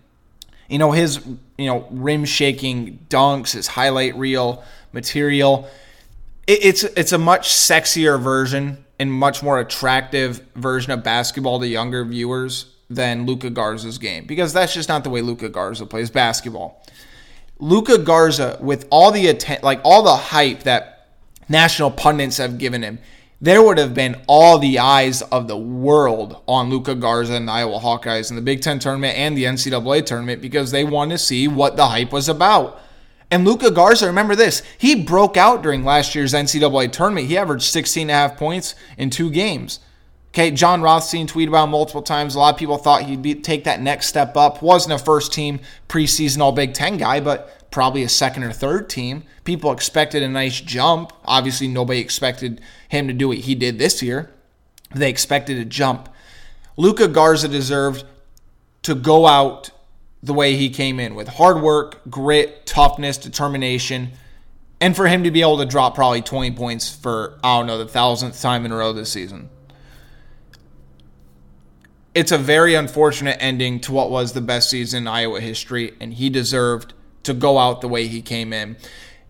you 0.67 0.77
know 0.77 0.91
his 0.91 1.25
you 1.57 1.67
know 1.67 1.87
rim 1.91 2.25
shaking 2.25 3.05
dunks, 3.09 3.53
his 3.53 3.67
highlight 3.67 4.17
reel 4.17 4.65
material. 4.91 5.69
It, 6.45 6.65
it's 6.65 6.83
it's 6.83 7.13
a 7.13 7.17
much 7.17 7.47
sexier 7.47 8.21
version 8.21 8.83
and 8.99 9.13
much 9.13 9.41
more 9.41 9.59
attractive 9.59 10.45
version 10.55 10.91
of 10.91 11.03
basketball 11.03 11.61
to 11.61 11.67
younger 11.67 12.03
viewers 12.03 12.65
than 12.89 13.25
Luka 13.25 13.49
Garza's 13.49 13.97
game 13.97 14.25
because 14.25 14.51
that's 14.51 14.73
just 14.73 14.89
not 14.89 15.05
the 15.05 15.09
way 15.09 15.21
Luka 15.21 15.47
Garza 15.47 15.85
plays 15.85 16.09
basketball. 16.09 16.83
Luka 17.59 17.97
Garza, 17.97 18.57
with 18.61 18.87
all 18.89 19.11
the 19.11 19.27
atten- 19.27 19.59
like 19.63 19.79
all 19.83 20.03
the 20.03 20.15
hype 20.15 20.63
that 20.63 21.07
national 21.47 21.91
pundits 21.91 22.37
have 22.37 22.57
given 22.57 22.83
him, 22.83 22.99
there 23.39 23.61
would 23.61 23.77
have 23.77 23.93
been 23.93 24.15
all 24.27 24.57
the 24.57 24.79
eyes 24.79 25.21
of 25.21 25.47
the 25.47 25.57
world 25.57 26.41
on 26.47 26.69
Luka 26.69 26.95
Garza 26.95 27.33
and 27.33 27.47
the 27.47 27.51
Iowa 27.51 27.79
Hawkeyes 27.79 28.29
in 28.29 28.37
the 28.37 28.41
Big 28.41 28.61
Ten 28.61 28.79
tournament 28.79 29.17
and 29.17 29.37
the 29.37 29.43
NCAA 29.43 30.05
tournament 30.05 30.41
because 30.41 30.71
they 30.71 30.85
wanted 30.85 31.15
to 31.15 31.17
see 31.17 31.47
what 31.47 31.75
the 31.75 31.87
hype 31.87 32.13
was 32.13 32.29
about. 32.29 32.79
And 33.29 33.45
Luka 33.45 33.71
Garza, 33.71 34.07
remember 34.07 34.35
this, 34.35 34.61
he 34.77 34.95
broke 35.03 35.37
out 35.37 35.61
during 35.61 35.83
last 35.83 36.15
year's 36.15 36.33
NCAA 36.33 36.91
tournament. 36.91 37.27
He 37.27 37.37
averaged 37.37 37.63
16 37.63 38.03
and 38.03 38.11
a 38.11 38.13
half 38.13 38.37
points 38.37 38.75
in 38.97 39.09
two 39.09 39.29
games. 39.29 39.79
Okay, 40.33 40.49
Jon 40.49 40.81
Rothstein 40.81 41.27
tweeted 41.27 41.49
about 41.49 41.69
multiple 41.69 42.01
times. 42.01 42.33
A 42.33 42.39
lot 42.39 42.55
of 42.55 42.59
people 42.59 42.77
thought 42.77 43.03
he'd 43.03 43.21
be, 43.21 43.35
take 43.35 43.65
that 43.65 43.83
next 43.83 44.07
step 44.07 44.35
up. 44.35 44.63
Wasn't 44.63 44.91
a 44.91 44.97
first 44.97 45.31
team 45.31 45.59
preseason 45.87 46.39
All 46.39 46.51
Big 46.51 46.73
Ten 46.73 46.97
guy, 46.97 47.19
but 47.19 47.69
probably 47.69 48.01
a 48.01 48.09
second 48.09 48.41
or 48.41 48.51
third 48.51 48.89
team. 48.89 49.25
People 49.43 49.71
expected 49.71 50.23
a 50.23 50.27
nice 50.27 50.59
jump. 50.59 51.13
Obviously, 51.25 51.67
nobody 51.67 51.99
expected 51.99 52.61
him 52.89 53.07
to 53.07 53.13
do 53.13 53.27
what 53.27 53.37
he 53.37 53.53
did 53.53 53.77
this 53.77 54.01
year. 54.01 54.31
They 54.95 55.07
expected 55.07 55.59
a 55.59 55.65
jump. 55.65 56.09
Luka 56.77 57.07
Garza 57.07 57.47
deserved 57.47 58.03
to 58.81 58.95
go 58.95 59.27
out 59.27 59.69
the 60.23 60.33
way 60.33 60.55
he 60.55 60.71
came 60.71 60.99
in 60.99 61.13
with 61.13 61.27
hard 61.27 61.61
work, 61.61 62.01
grit, 62.09 62.65
toughness, 62.65 63.19
determination, 63.19 64.13
and 64.81 64.95
for 64.95 65.05
him 65.05 65.25
to 65.25 65.29
be 65.29 65.41
able 65.41 65.59
to 65.59 65.65
drop 65.65 65.93
probably 65.93 66.23
20 66.23 66.55
points 66.55 66.89
for, 66.89 67.37
I 67.43 67.59
don't 67.59 67.67
know, 67.67 67.77
the 67.77 67.87
thousandth 67.87 68.41
time 68.41 68.65
in 68.65 68.71
a 68.71 68.77
row 68.77 68.93
this 68.93 69.11
season 69.11 69.51
it's 72.15 72.31
a 72.31 72.37
very 72.37 72.75
unfortunate 72.75 73.37
ending 73.39 73.79
to 73.81 73.91
what 73.91 74.11
was 74.11 74.33
the 74.33 74.41
best 74.41 74.69
season 74.69 75.03
in 75.03 75.07
Iowa 75.07 75.39
history, 75.39 75.93
and 75.99 76.13
he 76.13 76.29
deserved 76.29 76.93
to 77.23 77.33
go 77.33 77.57
out 77.57 77.81
the 77.81 77.87
way 77.87 78.07
he 78.07 78.21
came 78.21 78.53
in. 78.53 78.77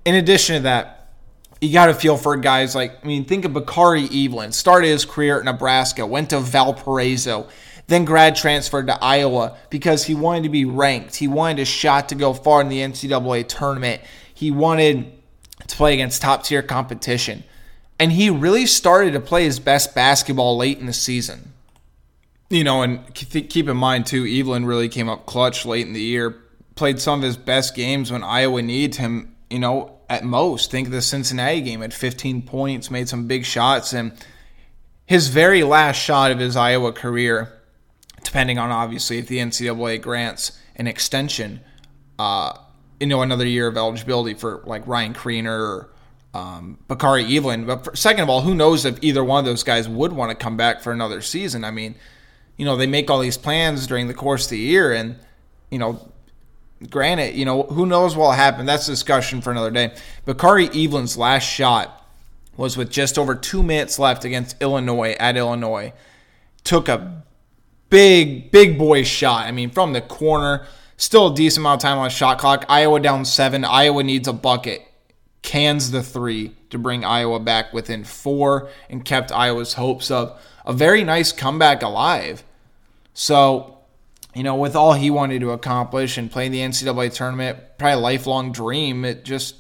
In 0.06 0.16
addition 0.16 0.58
to 0.58 0.62
that, 0.64 1.14
you 1.62 1.72
got 1.72 1.86
to 1.86 1.94
feel 1.94 2.18
for 2.18 2.36
guys 2.36 2.76
like, 2.76 3.04
I 3.04 3.08
mean, 3.08 3.24
think 3.24 3.46
of 3.46 3.54
Bakari 3.54 4.06
Evelyn, 4.06 4.52
started 4.52 4.88
his 4.88 5.06
career 5.06 5.40
at 5.40 5.46
Nebraska, 5.46 6.06
went 6.06 6.32
to 6.32 6.40
Valparaiso, 6.42 7.48
then 7.88 8.04
grad 8.04 8.36
transferred 8.36 8.88
to 8.88 9.02
Iowa 9.02 9.58
because 9.70 10.04
he 10.06 10.16
wanted 10.16 10.44
to 10.44 10.50
be 10.50 10.66
ranked. 10.66 11.16
He 11.16 11.28
wanted 11.28 11.60
a 11.62 11.66
shot 11.66 12.10
to 12.10 12.16
go 12.16 12.34
far 12.34 12.62
in 12.62 12.70
the 12.70 12.80
NCAA 12.80 13.48
tournament. 13.48 14.02
He 14.34 14.52
wanted 14.52 15.12
to 15.68 15.76
play 15.76 15.94
against 15.94 16.22
top 16.22 16.44
tier 16.44 16.62
competition. 16.62 17.44
And 18.00 18.12
he 18.12 18.30
really 18.30 18.66
started 18.66 19.14
to 19.14 19.20
play 19.20 19.46
his 19.46 19.60
best 19.60 19.96
basketball 19.96 20.58
late 20.58 20.80
in 20.80 20.86
the 20.86 20.94
season 20.94 21.53
you 22.54 22.64
know, 22.64 22.84
and 22.84 23.12
keep 23.16 23.68
in 23.68 23.78
mind 23.78 24.06
too, 24.06 24.26
Evelyn 24.26 24.66
really 24.66 24.88
came 24.88 25.10
up 25.10 25.26
clutch 25.26 25.66
late 25.66 25.88
in 25.88 25.94
the 25.94 26.02
year. 26.02 26.40
Played 26.76 27.00
some 27.00 27.20
of 27.20 27.24
his 27.24 27.36
best 27.36 27.76
games 27.76 28.12
when 28.12 28.24
Iowa 28.24 28.62
needed 28.62 28.96
him. 28.96 29.36
You 29.50 29.58
know, 29.58 29.98
at 30.08 30.24
most, 30.24 30.70
think 30.70 30.88
of 30.88 30.94
the 30.94 31.02
Cincinnati 31.02 31.62
game 31.62 31.82
at 31.82 31.94
15 31.94 32.44
points, 32.44 32.92
made 32.92 33.10
some 33.10 33.28
big 33.28 33.44
shots, 33.44 33.92
and 33.94 34.14
his 35.06 35.30
very 35.30 35.64
last 35.64 35.98
shot 35.98 36.32
of 36.32 36.38
his 36.38 36.56
Iowa 36.56 36.92
career, 36.92 37.52
depending 38.24 38.60
on 38.60 38.70
obviously 38.72 39.18
if 39.18 39.28
the 39.28 39.40
NCAA 39.40 40.02
grants 40.02 40.60
an 40.76 40.86
extension, 40.86 41.60
uh, 42.20 42.56
you 43.00 43.08
know, 43.08 43.24
another 43.24 43.48
year 43.48 43.68
of 43.68 43.78
eligibility 43.78 44.36
for 44.36 44.62
like 44.66 44.86
Ryan 44.86 45.16
Kriener 45.16 45.60
or 45.60 45.90
um, 46.36 46.78
Bakari 46.88 47.36
Evelyn. 47.36 47.66
But 47.66 47.84
for, 47.84 47.96
second 47.96 48.22
of 48.22 48.30
all, 48.30 48.42
who 48.42 48.54
knows 48.54 48.86
if 48.86 49.00
either 49.02 49.24
one 49.24 49.40
of 49.40 49.46
those 49.46 49.64
guys 49.64 49.90
would 49.90 50.14
want 50.14 50.30
to 50.30 50.36
come 50.36 50.56
back 50.56 50.82
for 50.82 50.92
another 50.92 51.22
season? 51.22 51.64
I 51.64 51.72
mean 51.72 51.96
you 52.58 52.66
know, 52.66 52.76
they 52.76 52.88
make 52.88 53.10
all 53.10 53.20
these 53.20 53.38
plans 53.38 53.88
during 53.88 54.08
the 54.08 54.14
course 54.14 54.46
of 54.46 54.52
the 54.52 54.60
year, 54.60 54.94
and 54.94 55.16
you 55.70 55.80
know, 55.80 56.08
granted, 56.90 57.36
you 57.36 57.46
know, 57.46 57.64
who 57.64 57.86
knows 57.86 58.16
what 58.16 58.26
will 58.26 58.32
happen? 58.34 58.66
That's 58.66 58.88
a 58.88 58.92
discussion 58.92 59.42
for 59.42 59.52
another 59.52 59.72
day. 59.72 59.94
But 60.26 60.38
Bakari 60.38 60.68
Evelyn's 60.68 61.18
last 61.18 61.44
shot 61.44 62.06
was 62.56 62.78
with 62.78 62.92
just 62.92 63.18
over 63.18 63.36
two 63.36 63.64
minutes 63.64 63.98
left 63.98 64.26
against 64.26 64.62
Illinois 64.62 65.16
at 65.20 65.36
Illinois. 65.38 65.94
Took 66.64 66.88
a 66.88 67.24
big, 67.90 68.52
big 68.52 68.78
boy 68.78 69.04
shot. 69.04 69.48
I 69.48 69.52
mean, 69.52 69.72
from 69.72 69.94
the 69.94 70.02
corner, 70.02 70.66
still 70.98 71.34
a 71.34 71.36
decent 71.36 71.64
amount 71.64 71.84
of 71.84 71.90
time 71.90 71.98
on 71.98 72.06
the 72.06 72.10
shot 72.10 72.38
clock. 72.38 72.66
Iowa 72.70 73.00
down 73.00 73.26
seven. 73.26 73.66
Iowa 73.66 74.04
needs 74.04 74.28
a 74.28 74.34
bucket. 74.34 74.82
cans 75.42 75.92
the 75.92 76.02
three 76.02 76.56
to 76.70 76.80
bring 76.80 77.06
Iowa 77.06 77.40
back 77.40 77.74
within 77.74 78.04
four 78.04 78.70
and 78.90 79.06
kept 79.06 79.32
Iowa's 79.32 79.74
hopes 79.74 80.10
of 80.10 80.40
a 80.66 80.74
very 80.74 81.04
nice 81.04 81.32
comeback 81.32 81.82
alive. 81.82 82.44
So, 83.14 83.80
you 84.34 84.44
know, 84.44 84.56
with 84.56 84.76
all 84.76 84.94
he 84.94 85.10
wanted 85.10 85.42
to 85.42 85.52
accomplish 85.52 86.18
and 86.18 86.32
playing 86.32 86.52
the 86.52 86.60
NCAA 86.60 87.14
tournament, 87.14 87.60
probably 87.78 87.94
a 87.94 87.98
lifelong 87.98 88.52
dream, 88.52 89.06
it 89.06 89.24
just, 89.24 89.56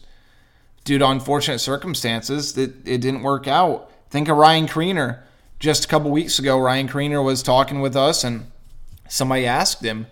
due 0.84 0.98
to 0.98 1.08
unfortunate 1.08 1.60
circumstances, 1.60 2.58
it, 2.58 2.74
it 2.86 3.00
didn't 3.00 3.24
work 3.24 3.48
out. 3.48 3.92
Think 4.10 4.28
of 4.28 4.38
Ryan 4.38 4.68
Kriener. 4.68 5.20
Just 5.60 5.86
a 5.86 5.88
couple 5.88 6.12
weeks 6.12 6.40
ago, 6.40 6.60
Ryan 6.60 6.90
Kriener 6.90 7.24
was 7.24 7.42
talking 7.42 7.80
with 7.80 7.96
us, 7.96 8.24
and 8.24 8.52
somebody 9.08 9.46
asked 9.46 9.84
him, 9.84 10.08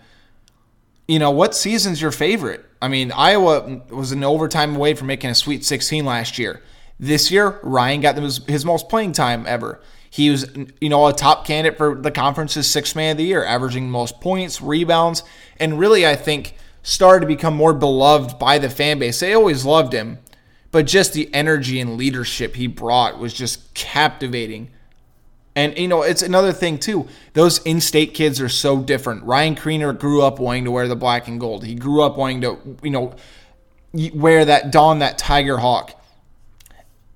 you 1.06 1.18
know, 1.18 1.30
what 1.30 1.54
season's 1.54 2.00
your 2.00 2.10
favorite? 2.10 2.64
I 2.80 2.88
mean, 2.88 3.12
Iowa 3.12 3.82
was 3.90 4.12
an 4.12 4.24
overtime 4.24 4.74
away 4.76 4.94
from 4.94 5.08
making 5.08 5.30
a 5.30 5.34
Sweet 5.34 5.64
16 5.64 6.04
last 6.04 6.38
year. 6.38 6.62
This 6.98 7.30
year, 7.30 7.58
Ryan 7.62 8.00
got 8.00 8.16
his 8.16 8.64
most 8.64 8.88
playing 8.88 9.12
time 9.12 9.44
ever. 9.46 9.80
He 10.12 10.28
was, 10.28 10.46
you 10.78 10.90
know, 10.90 11.06
a 11.06 11.14
top 11.14 11.46
candidate 11.46 11.78
for 11.78 11.94
the 11.94 12.10
conference's 12.10 12.70
sixth 12.70 12.94
man 12.94 13.12
of 13.12 13.16
the 13.16 13.24
year, 13.24 13.46
averaging 13.46 13.90
most 13.90 14.20
points, 14.20 14.60
rebounds, 14.60 15.22
and 15.58 15.78
really, 15.78 16.06
I 16.06 16.16
think, 16.16 16.54
started 16.82 17.20
to 17.22 17.26
become 17.26 17.56
more 17.56 17.72
beloved 17.72 18.38
by 18.38 18.58
the 18.58 18.68
fan 18.68 18.98
base. 18.98 19.20
They 19.20 19.32
always 19.32 19.64
loved 19.64 19.94
him, 19.94 20.18
but 20.70 20.86
just 20.86 21.14
the 21.14 21.32
energy 21.32 21.80
and 21.80 21.96
leadership 21.96 22.56
he 22.56 22.66
brought 22.66 23.18
was 23.18 23.32
just 23.32 23.72
captivating. 23.72 24.68
And 25.56 25.78
you 25.78 25.88
know, 25.88 26.02
it's 26.02 26.20
another 26.20 26.52
thing 26.52 26.78
too. 26.78 27.08
Those 27.32 27.60
in-state 27.60 28.12
kids 28.12 28.38
are 28.38 28.50
so 28.50 28.82
different. 28.82 29.24
Ryan 29.24 29.56
Kriener 29.56 29.98
grew 29.98 30.20
up 30.20 30.38
wanting 30.38 30.64
to 30.64 30.70
wear 30.70 30.88
the 30.88 30.96
black 30.96 31.26
and 31.26 31.40
gold. 31.40 31.64
He 31.64 31.74
grew 31.74 32.02
up 32.02 32.18
wanting 32.18 32.42
to, 32.42 32.76
you 32.82 32.90
know, 32.90 33.14
wear 34.12 34.44
that 34.44 34.72
don 34.72 34.98
that 34.98 35.16
tiger 35.16 35.56
hawk. 35.56 35.98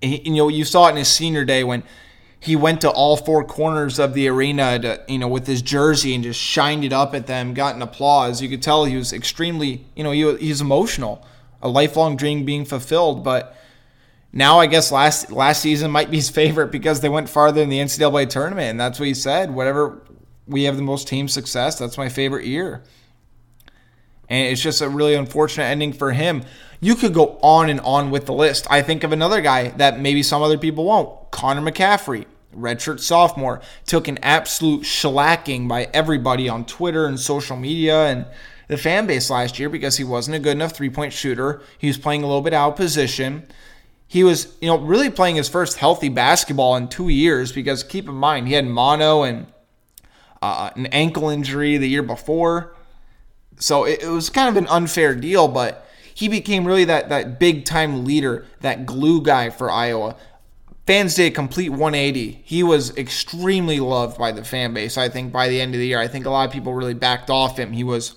You 0.01 0.33
know, 0.33 0.49
you 0.49 0.65
saw 0.65 0.87
it 0.87 0.93
in 0.93 0.97
his 0.97 1.09
senior 1.09 1.45
day 1.45 1.63
when 1.63 1.83
he 2.47 2.55
went 2.55 2.81
to 2.83 2.91
all 2.91 3.17
four 3.17 3.45
corners 3.45 3.99
of 3.99 4.15
the 4.15 4.29
arena 4.29 4.79
to, 4.79 5.03
you 5.09 5.19
know, 5.19 5.27
with 5.27 5.49
his 5.49 5.63
jersey 5.63 6.15
and 6.15 6.23
just 6.23 6.41
shined 6.41 6.85
it 6.85 6.93
up 6.93 7.13
at 7.13 7.27
them, 7.27 7.55
got 7.55 7.75
an 7.75 7.83
applause. 7.83 8.41
You 8.41 8.49
could 8.49 8.63
tell 8.63 8.85
he 8.85 8.97
was 8.97 9.13
extremely, 9.13 9.85
you 9.97 10.05
know, 10.05 10.13
he, 10.13 10.37
he's 10.37 10.61
emotional, 10.61 11.27
a 11.61 11.69
lifelong 11.69 12.17
dream 12.17 12.45
being 12.45 12.65
fulfilled. 12.65 13.25
But 13.25 13.57
now 14.33 14.61
I 14.61 14.67
guess 14.67 14.93
last 14.93 15.33
last 15.33 15.61
season 15.61 15.91
might 15.91 16.09
be 16.09 16.19
his 16.19 16.31
favorite 16.31 16.71
because 16.71 17.01
they 17.01 17.09
went 17.09 17.29
farther 17.29 17.63
in 17.63 17.69
the 17.69 17.81
NCAA 17.81 18.29
tournament, 18.29 18.71
and 18.71 18.81
that's 18.81 19.01
what 19.01 19.09
he 19.09 19.15
said. 19.15 19.53
Whatever 19.53 20.01
we 20.47 20.63
have 20.65 20.77
the 20.77 20.83
most 20.83 21.09
team 21.09 21.27
success, 21.27 21.77
that's 21.77 21.99
my 21.99 22.09
favorite 22.09 22.47
year. 22.47 22.85
And 24.29 24.53
it's 24.53 24.63
just 24.63 24.81
a 24.83 24.89
really 24.89 25.15
unfortunate 25.15 25.65
ending 25.65 25.93
for 25.93 26.13
him. 26.13 26.45
You 26.81 26.95
could 26.95 27.13
go 27.13 27.39
on 27.43 27.71
and 27.71 27.81
on 27.81 28.13
with 28.13 28.27
the 28.27 28.33
list. 28.33 28.69
I 28.71 28.83
think 28.83 29.03
of 29.03 29.11
another 29.11 29.41
guy 29.41 29.69
that 29.71 29.99
maybe 29.99 30.23
some 30.23 30.43
other 30.43 30.59
people 30.59 30.85
won't 30.85 31.31
Connor 31.33 31.61
McCaffery 31.61 32.27
redshirt 32.57 33.01
sophomore, 33.01 33.61
took 33.87 34.09
an 34.09 34.19
absolute 34.23 34.83
shellacking 34.83 35.69
by 35.69 35.89
everybody 35.93 36.49
on 36.49 36.65
Twitter 36.65 37.07
and 37.07 37.19
social 37.19 37.57
media 37.57 38.07
and 38.07 38.27
the 38.69 38.77
fan 38.77 39.07
base 39.07 39.31
last 39.31 39.59
year 39.59 39.69
because 39.69 39.97
he 39.97 40.05
wasn't 40.05 40.37
a 40.37 40.41
good 40.41 40.53
enough 40.53 40.73
three 40.73 40.91
point 40.91 41.13
shooter. 41.13 41.63
He 41.79 41.87
was 41.87 41.99
playing 41.99 42.23
a 42.23 42.27
little 42.27 42.43
bit 42.43 42.53
out 42.53 42.71
of 42.71 42.77
position. 42.77 43.47
He 44.09 44.25
was, 44.25 44.57
you 44.61 44.69
know, 44.69 44.79
really 44.79 45.11
playing 45.11 45.37
his 45.37 45.49
first 45.49 45.79
healthy 45.79 46.09
basketball 46.09 46.77
in 46.77 46.89
two 46.89 47.09
years 47.09 47.53
because 47.53 47.83
keep 47.83 48.09
in 48.09 48.15
mind 48.15 48.49
he 48.49 48.55
had 48.55 48.67
mono 48.67 49.23
and 49.23 49.47
uh, 50.43 50.71
an 50.77 50.87
ankle 50.87 51.29
injury 51.29 51.77
the 51.77 51.89
year 51.89 52.03
before. 52.03 52.75
So 53.59 53.85
it, 53.85 54.03
it 54.03 54.09
was 54.09 54.31
kind 54.31 54.49
of 54.49 54.57
an 54.57 54.69
unfair 54.69 55.15
deal, 55.15 55.49
but 55.49 55.89
he 56.15 56.29
became 56.29 56.67
really 56.67 56.85
that 56.85 57.09
that 57.09 57.39
big 57.39 57.65
time 57.65 58.05
leader, 58.05 58.47
that 58.61 58.87
glue 58.87 59.23
guy 59.23 59.51
for 59.51 59.71
Iowa 59.71 60.17
fans 60.87 61.15
did 61.15 61.33
a 61.33 61.35
complete 61.35 61.71
180. 61.71 62.43
He 62.45 62.63
was 62.63 62.97
extremely 62.97 63.81
loved 63.81 64.19
by 64.19 64.33
the 64.33 64.45
fan 64.45 64.73
base. 64.73 64.97
I 64.97 65.09
think 65.09 65.33
by 65.33 65.49
the 65.49 65.61
end 65.61 65.75
of 65.75 65.81
the 65.81 65.87
year, 65.87 65.99
I 65.99 66.09
think 66.09 66.27
a 66.27 66.31
lot 66.31 66.47
of 66.47 66.53
people 66.53 66.75
really 66.75 66.95
backed 66.95 67.29
off 67.29 67.59
him. 67.59 67.73
He 67.73 67.85
was 67.85 68.15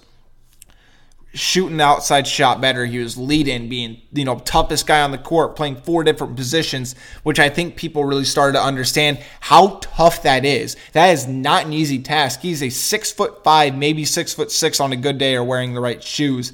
shooting 1.34 1.80
outside 1.80 2.28
shot 2.28 2.60
better. 2.62 2.86
He 2.86 3.00
was 3.00 3.18
leading, 3.18 3.70
being 3.70 4.02
you 4.14 4.26
know 4.26 4.40
toughest 4.40 4.88
guy 4.88 5.02
on 5.02 5.12
the 5.12 5.18
court, 5.18 5.56
playing 5.56 5.78
four 5.78 6.04
different 6.04 6.36
positions, 6.36 6.96
which 7.24 7.40
I 7.40 7.50
think 7.50 7.76
people 7.76 8.06
really 8.06 8.26
started 8.26 8.54
to 8.54 8.64
understand 8.64 9.24
how 9.40 9.80
tough 9.82 10.24
that 10.24 10.46
is. 10.46 10.76
That 10.94 11.10
is 11.10 11.28
not 11.28 11.66
an 11.66 11.74
easy 11.74 12.00
task. 12.00 12.42
He's 12.42 12.64
a 12.64 12.70
six 12.70 13.12
foot 13.12 13.44
five, 13.44 13.76
maybe 13.76 14.06
six 14.06 14.34
foot 14.34 14.52
six 14.52 14.80
on 14.80 14.92
a 14.92 14.98
good 14.98 15.18
day 15.18 15.36
or 15.36 15.44
wearing 15.44 15.74
the 15.74 15.82
right 15.82 16.04
shoes, 16.04 16.54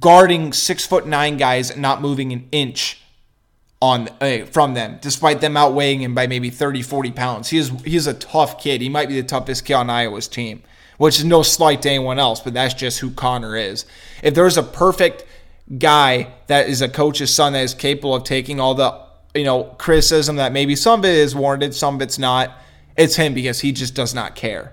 guarding 0.00 0.52
six 0.52 0.86
foot 0.86 1.06
nine 1.06 1.36
guys 1.36 1.70
and 1.70 1.82
not 1.82 2.00
moving 2.00 2.32
an 2.32 2.48
inch 2.52 3.02
on 3.80 4.08
uh, 4.20 4.44
from 4.46 4.74
them, 4.74 4.98
despite 5.00 5.40
them 5.40 5.56
outweighing 5.56 6.00
him 6.00 6.14
by 6.14 6.26
maybe 6.26 6.50
30, 6.50 6.82
40 6.82 7.10
pounds. 7.12 7.48
He 7.48 7.58
is 7.58 7.70
he's 7.84 8.06
a 8.06 8.14
tough 8.14 8.60
kid. 8.60 8.80
He 8.80 8.88
might 8.88 9.08
be 9.08 9.20
the 9.20 9.26
toughest 9.26 9.64
kid 9.64 9.74
on 9.74 9.90
Iowa's 9.90 10.28
team, 10.28 10.62
which 10.98 11.18
is 11.18 11.24
no 11.24 11.42
slight 11.42 11.82
to 11.82 11.90
anyone 11.90 12.18
else, 12.18 12.40
but 12.40 12.54
that's 12.54 12.74
just 12.74 13.00
who 13.00 13.10
Connor 13.10 13.56
is. 13.56 13.84
If 14.22 14.34
there's 14.34 14.56
a 14.56 14.62
perfect 14.62 15.24
guy 15.78 16.32
that 16.46 16.68
is 16.68 16.80
a 16.80 16.88
coach's 16.88 17.34
son 17.34 17.52
that 17.52 17.62
is 17.62 17.74
capable 17.74 18.14
of 18.14 18.24
taking 18.24 18.60
all 18.60 18.74
the 18.74 18.98
you 19.34 19.44
know 19.44 19.64
criticism 19.64 20.36
that 20.36 20.52
maybe 20.52 20.74
some 20.74 21.00
of 21.00 21.04
it 21.04 21.14
is 21.14 21.34
warranted, 21.34 21.74
some 21.74 21.96
of 21.96 22.02
it's 22.02 22.18
not, 22.18 22.56
it's 22.96 23.16
him 23.16 23.34
because 23.34 23.60
he 23.60 23.72
just 23.72 23.94
does 23.94 24.14
not 24.14 24.34
care. 24.34 24.72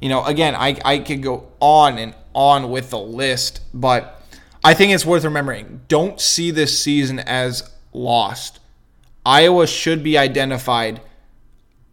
You 0.00 0.08
know, 0.08 0.24
again, 0.24 0.54
I 0.54 0.78
I 0.84 0.98
could 1.00 1.24
go 1.24 1.48
on 1.58 1.98
and 1.98 2.14
on 2.34 2.70
with 2.70 2.90
the 2.90 3.00
list, 3.00 3.62
but 3.74 4.17
I 4.68 4.74
think 4.74 4.92
it's 4.92 5.06
worth 5.06 5.24
remembering. 5.24 5.80
Don't 5.88 6.20
see 6.20 6.50
this 6.50 6.78
season 6.78 7.20
as 7.20 7.70
lost. 7.94 8.60
Iowa 9.24 9.66
should 9.66 10.02
be 10.02 10.18
identified 10.18 11.00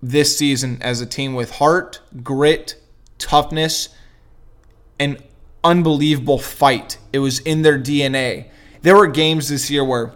this 0.04 0.38
season 0.38 0.80
as 0.82 1.00
a 1.00 1.06
team 1.06 1.36
with 1.36 1.52
heart, 1.52 2.02
grit, 2.22 2.76
toughness, 3.18 3.96
and 5.00 5.24
unbelievable 5.64 6.38
fight. 6.38 6.98
It 7.14 7.20
was 7.20 7.40
in 7.40 7.62
their 7.62 7.80
DNA. 7.80 8.50
There 8.82 8.98
were 8.98 9.08
games 9.08 9.48
this 9.48 9.72
year 9.72 9.86
where, 9.86 10.14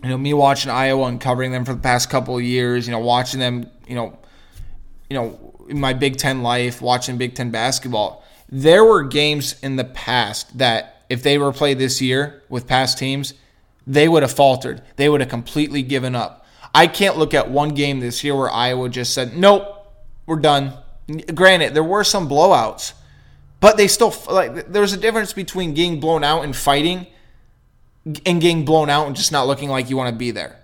you 0.00 0.10
know, 0.10 0.16
me 0.16 0.32
watching 0.32 0.70
Iowa 0.70 1.08
and 1.08 1.20
covering 1.20 1.50
them 1.50 1.64
for 1.64 1.74
the 1.74 1.80
past 1.80 2.08
couple 2.08 2.36
of 2.36 2.42
years, 2.44 2.86
you 2.86 2.92
know, 2.92 3.00
watching 3.00 3.40
them, 3.40 3.68
you 3.88 3.96
know, 3.96 4.16
you 5.08 5.16
know, 5.16 5.66
in 5.68 5.80
my 5.80 5.92
Big 5.92 6.18
Ten 6.18 6.44
life, 6.44 6.80
watching 6.80 7.18
Big 7.18 7.34
Ten 7.34 7.50
basketball. 7.50 8.24
There 8.48 8.84
were 8.84 9.02
games 9.02 9.56
in 9.60 9.74
the 9.74 9.84
past 9.84 10.56
that 10.58 10.99
if 11.10 11.22
they 11.24 11.36
were 11.36 11.52
played 11.52 11.78
this 11.78 12.00
year 12.00 12.42
with 12.48 12.66
past 12.66 12.96
teams, 12.96 13.34
they 13.86 14.08
would 14.08 14.22
have 14.22 14.32
faltered. 14.32 14.80
They 14.96 15.08
would 15.08 15.20
have 15.20 15.28
completely 15.28 15.82
given 15.82 16.14
up. 16.14 16.46
I 16.72 16.86
can't 16.86 17.18
look 17.18 17.34
at 17.34 17.50
one 17.50 17.70
game 17.70 17.98
this 17.98 18.22
year 18.22 18.34
where 18.36 18.48
Iowa 18.48 18.88
just 18.88 19.12
said, 19.12 19.36
nope, 19.36 19.92
we're 20.24 20.36
done. 20.36 20.72
Granted, 21.34 21.74
there 21.74 21.82
were 21.82 22.04
some 22.04 22.28
blowouts, 22.28 22.92
but 23.58 23.76
they 23.76 23.88
still, 23.88 24.14
like, 24.30 24.68
there's 24.68 24.92
a 24.92 24.96
difference 24.96 25.32
between 25.32 25.74
getting 25.74 25.98
blown 25.98 26.22
out 26.22 26.44
and 26.44 26.54
fighting 26.54 27.08
and 28.24 28.40
getting 28.40 28.64
blown 28.64 28.88
out 28.88 29.08
and 29.08 29.16
just 29.16 29.32
not 29.32 29.48
looking 29.48 29.68
like 29.68 29.90
you 29.90 29.96
want 29.96 30.14
to 30.14 30.18
be 30.18 30.30
there. 30.30 30.56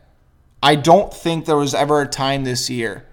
I 0.62 0.76
don't 0.76 1.12
think 1.12 1.44
there 1.44 1.56
was 1.56 1.74
ever 1.74 2.00
a 2.00 2.06
time 2.06 2.44
this 2.44 2.70
year 2.70 3.05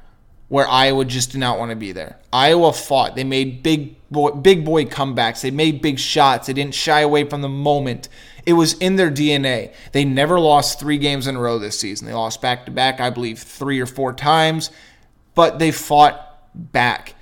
where 0.53 0.69
Iowa 0.69 1.03
just 1.03 1.31
did 1.31 1.39
not 1.39 1.57
want 1.57 1.71
to 1.71 1.75
be 1.75 1.93
there. 1.93 2.19
Iowa 2.31 2.73
fought. 2.73 3.15
They 3.15 3.23
made 3.23 3.63
big 3.63 3.95
boy, 4.11 4.29
big 4.33 4.63
boy 4.63 4.85
comebacks. 4.85 5.41
They 5.41 5.49
made 5.49 5.81
big 5.81 5.97
shots. 5.97 6.45
They 6.45 6.53
didn't 6.53 6.75
shy 6.75 6.99
away 6.99 7.23
from 7.23 7.41
the 7.41 7.49
moment. 7.49 8.07
It 8.45 8.53
was 8.53 8.73
in 8.73 8.95
their 8.95 9.09
DNA. 9.09 9.73
They 9.93 10.05
never 10.05 10.39
lost 10.39 10.79
three 10.79 10.99
games 10.99 11.25
in 11.25 11.37
a 11.37 11.39
row 11.39 11.57
this 11.57 11.79
season. 11.79 12.05
They 12.05 12.13
lost 12.13 12.39
back 12.39 12.67
to 12.67 12.71
back, 12.71 12.99
I 13.01 13.09
believe, 13.09 13.39
three 13.39 13.79
or 13.79 13.87
four 13.87 14.13
times, 14.13 14.69
but 15.33 15.57
they 15.57 15.71
fought 15.71 16.21
back. 16.53 17.15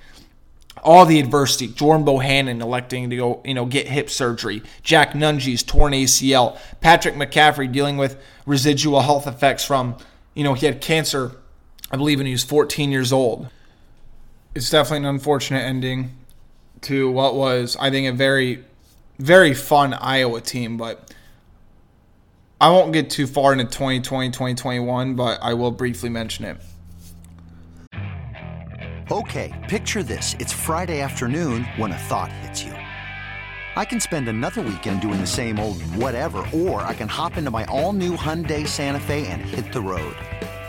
All 0.84 1.06
the 1.06 1.18
adversity, 1.18 1.68
Jordan 1.68 2.04
Bohannon 2.04 2.60
electing 2.60 3.08
to 3.08 3.16
go, 3.16 3.40
you 3.46 3.54
know, 3.54 3.64
get 3.64 3.88
hip 3.88 4.10
surgery, 4.10 4.62
Jack 4.82 5.14
Nunge's 5.14 5.62
torn 5.62 5.94
ACL, 5.94 6.58
Patrick 6.82 7.14
McCaffery 7.14 7.72
dealing 7.72 7.96
with 7.96 8.22
residual 8.44 9.00
health 9.00 9.26
effects 9.26 9.64
from, 9.64 9.96
you 10.34 10.44
know, 10.44 10.52
he 10.52 10.66
had 10.66 10.82
cancer 10.82 11.32
I 11.92 11.98
believe 11.98 12.18
when 12.18 12.26
he 12.26 12.32
was 12.32 12.42
14 12.42 12.90
years 12.90 13.12
old. 13.12 13.48
It's 14.54 14.70
definitely 14.70 15.08
an 15.08 15.14
unfortunate 15.14 15.60
ending 15.60 16.16
to 16.82 17.10
what 17.10 17.34
was, 17.34 17.76
I 17.78 17.90
think, 17.90 18.08
a 18.08 18.12
very, 18.12 18.64
very 19.18 19.52
fun 19.52 19.92
Iowa 19.92 20.40
team. 20.40 20.78
But 20.78 21.12
I 22.60 22.70
won't 22.70 22.94
get 22.94 23.10
too 23.10 23.26
far 23.26 23.52
into 23.52 23.64
2020, 23.64 24.30
2021, 24.30 25.16
but 25.16 25.38
I 25.42 25.52
will 25.52 25.70
briefly 25.70 26.08
mention 26.08 26.46
it. 26.46 26.56
Okay, 29.10 29.52
picture 29.68 30.02
this. 30.02 30.34
It's 30.38 30.52
Friday 30.52 31.02
afternoon 31.02 31.64
when 31.76 31.92
a 31.92 31.98
thought 31.98 32.32
hits 32.32 32.64
you. 32.64 32.72
I 33.74 33.84
can 33.84 34.00
spend 34.00 34.28
another 34.28 34.62
weekend 34.62 35.02
doing 35.02 35.20
the 35.20 35.26
same 35.26 35.58
old 35.58 35.82
whatever, 35.96 36.44
or 36.54 36.82
I 36.82 36.94
can 36.94 37.08
hop 37.08 37.36
into 37.36 37.50
my 37.50 37.66
all 37.66 37.92
new 37.92 38.16
Hyundai 38.16 38.66
Santa 38.66 39.00
Fe 39.00 39.26
and 39.26 39.42
hit 39.42 39.72
the 39.72 39.80
road. 39.80 40.16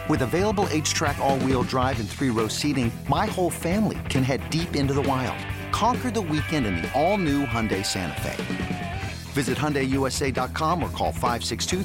With 0.10 0.22
available 0.22 0.66
HTRAC 0.66 1.18
all-wheel 1.20 1.64
drive 1.64 1.98
and 2.02 2.10
three-row 2.10 2.50
seating, 2.50 2.92
my 3.08 3.26
whole 3.26 3.50
family 3.50 3.98
can 4.10 4.22
head 4.22 4.42
deep 4.50 4.76
into 4.76 4.94
the 4.94 5.02
wild. 5.02 5.38
Conquer 5.72 6.12
the 6.12 6.20
weekend 6.20 6.66
in 6.66 6.76
the 6.76 6.92
all-new 6.94 7.46
Hyundai 7.46 7.86
Santa 7.86 8.20
Fe. 8.20 9.02
Visit 9.32 9.58
HyundaiUSA.com 9.58 10.84
or 10.84 10.90
call 10.90 11.14
562 11.14 11.84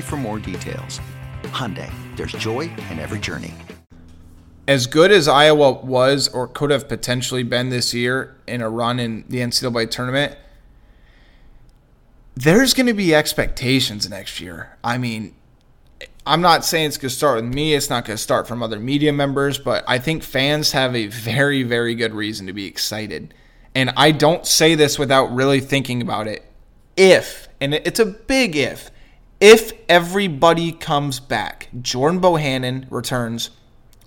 for 0.00 0.16
more 0.16 0.38
details. 0.38 1.00
Hyundai, 1.42 1.92
there's 2.16 2.32
joy 2.32 2.60
in 2.90 2.98
every 2.98 3.18
journey. 3.18 3.52
As 4.66 4.86
good 4.86 5.12
as 5.12 5.28
Iowa 5.28 5.72
was 5.84 6.28
or 6.28 6.48
could 6.48 6.70
have 6.70 6.88
potentially 6.88 7.42
been 7.42 7.68
this 7.68 7.92
year 7.92 8.38
in 8.46 8.62
a 8.62 8.70
run 8.70 8.98
in 8.98 9.26
the 9.28 9.40
NCAA 9.40 9.90
tournament, 9.90 10.38
there's 12.34 12.72
going 12.72 12.86
to 12.86 12.94
be 12.94 13.14
expectations 13.14 14.08
next 14.08 14.40
year. 14.40 14.78
I 14.82 14.96
mean, 14.96 15.34
I'm 16.26 16.40
not 16.40 16.64
saying 16.64 16.86
it's 16.86 16.96
going 16.96 17.10
to 17.10 17.14
start 17.14 17.42
with 17.42 17.52
me. 17.52 17.74
It's 17.74 17.90
not 17.90 18.04
going 18.04 18.16
to 18.16 18.22
start 18.22 18.48
from 18.48 18.62
other 18.62 18.80
media 18.80 19.12
members, 19.12 19.58
but 19.58 19.84
I 19.86 19.98
think 19.98 20.22
fans 20.22 20.72
have 20.72 20.96
a 20.96 21.06
very, 21.06 21.62
very 21.62 21.94
good 21.94 22.14
reason 22.14 22.46
to 22.46 22.52
be 22.52 22.66
excited 22.66 23.34
and 23.74 23.92
I 23.96 24.12
don't 24.12 24.46
say 24.46 24.74
this 24.74 24.98
without 24.98 25.34
really 25.34 25.60
thinking 25.60 26.00
about 26.00 26.28
it. 26.28 26.44
If, 26.96 27.48
and 27.60 27.74
it's 27.74 27.98
a 27.98 28.06
big 28.06 28.54
if, 28.54 28.90
if 29.40 29.72
everybody 29.88 30.70
comes 30.70 31.18
back, 31.18 31.68
Jordan 31.82 32.20
Bohannon 32.20 32.86
returns, 32.88 33.50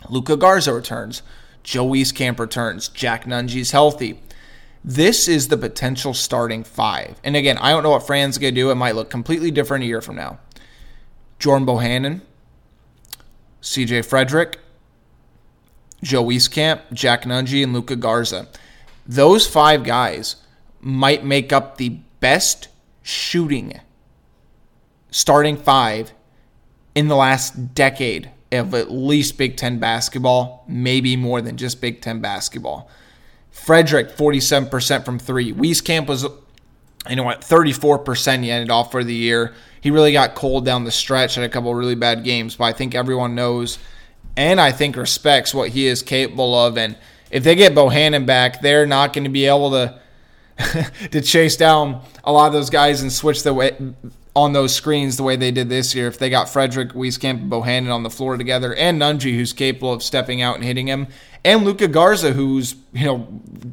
Luka 0.10 0.38
Garza 0.38 0.74
returns, 0.74 1.22
Joe 1.64 1.86
Wieskamp 1.86 2.40
returns, 2.40 2.88
Jack 2.88 3.28
Nunge's 3.28 3.72
healthy. 3.72 4.22
This 4.86 5.28
is 5.28 5.50
the 5.50 5.58
potential 5.58 6.14
starting 6.14 6.64
five. 6.64 7.20
And 7.26 7.36
again, 7.36 7.58
I 7.58 7.72
don't 7.72 7.84
know 7.84 7.90
what 7.90 8.08
Fran's 8.08 8.38
going 8.38 8.56
to 8.56 8.62
do. 8.62 8.72
It 8.72 8.76
might 8.76 8.96
look 8.96 9.10
completely 9.10 9.52
different 9.52 9.84
a 9.84 9.88
year 9.88 10.02
from 10.02 10.16
now. 10.16 10.40
Jordan 11.40 11.68
Bohannon, 11.68 12.22
CJ 13.62 14.06
Frederick, 14.06 14.60
Joe 16.04 16.24
Wieskamp, 16.24 16.82
Jack 16.94 17.24
Nunge, 17.24 17.64
and 17.64 17.74
Luka 17.74 17.96
Garza. 17.96 18.48
Those 19.06 19.48
five 19.48 19.84
guys 19.84 20.38
might 20.80 21.24
make 21.24 21.52
up 21.52 21.78
the 21.78 22.00
best 22.20 22.68
shooting 23.02 23.80
starting 25.12 25.58
five 25.58 26.12
in 26.94 27.08
the 27.08 27.16
last 27.16 27.74
decade 27.74 28.30
of 28.52 28.74
at 28.74 28.92
least 28.92 29.38
Big 29.38 29.58
Ten 29.58 29.80
basketball, 29.80 30.64
maybe 30.68 31.16
more 31.16 31.42
than 31.42 31.58
just 31.58 31.82
Big 31.82 32.02
Ten 32.02 32.22
basketball. 32.22 32.90
Frederick, 33.50 34.16
47% 34.16 35.04
from 35.04 35.20
three. 35.20 35.52
Wieskamp 35.52 36.08
was, 36.08 36.26
you 37.10 37.16
know 37.16 37.24
what, 37.24 37.42
34% 37.42 38.44
he 38.44 38.52
ended 38.52 38.70
off 38.70 38.92
for 38.92 39.04
the 39.04 39.14
year. 39.14 39.54
He 39.82 39.92
really 39.92 40.12
got 40.12 40.36
cold 40.36 40.66
down 40.66 40.84
the 40.84 40.92
stretch, 40.92 41.36
had 41.36 41.44
a 41.44 41.50
couple 41.50 41.74
really 41.74 41.96
bad 41.96 42.24
games, 42.24 42.56
but 42.56 42.66
I 42.66 42.74
think 42.74 42.96
everyone 42.96 43.36
knows 43.36 43.80
and 44.38 44.62
I 44.62 44.72
think 44.72 44.96
respects 44.96 45.54
what 45.54 45.70
he 45.70 45.88
is 45.88 46.04
capable 46.04 46.54
of. 46.56 46.78
And 46.78 46.96
if 47.32 47.44
they 47.44 47.56
get 47.56 47.74
Bohannon 47.74 48.26
back, 48.26 48.62
they're 48.62 48.86
not 48.86 49.12
going 49.12 49.24
to 49.24 49.30
be 49.30 49.46
able 49.46 49.72
to 49.72 50.00
to 51.12 51.22
chase 51.22 51.56
down 51.56 52.02
a 52.24 52.32
lot 52.32 52.48
of 52.48 52.54
those 52.54 52.70
guys 52.70 53.02
and 53.02 53.12
switch 53.12 53.44
the 53.44 53.54
way 53.54 53.78
on 54.38 54.54
those 54.54 54.76
screens 54.76 55.18
the 55.18 55.24
way 55.24 55.36
they 55.36 55.50
did 55.50 55.68
this 55.68 55.96
year. 55.96 56.08
If 56.08 56.20
they 56.20 56.30
got 56.30 56.48
Frederick, 56.48 56.90
Wieskamp, 56.90 57.42
and 57.42 57.52
Bohannon 57.52 57.92
on 57.92 58.04
the 58.04 58.10
floor 58.12 58.38
together, 58.38 58.76
and 58.76 59.02
Nunge, 59.02 59.36
who's 59.36 59.52
capable 59.52 59.92
of 59.92 60.04
stepping 60.04 60.44
out 60.44 60.56
and 60.56 60.64
hitting 60.64 60.88
him, 60.88 61.08
and 61.44 61.66
Luka 61.66 61.88
Garza, 61.88 62.34
who's 62.34 62.76
you 62.94 63.06
know 63.06 63.28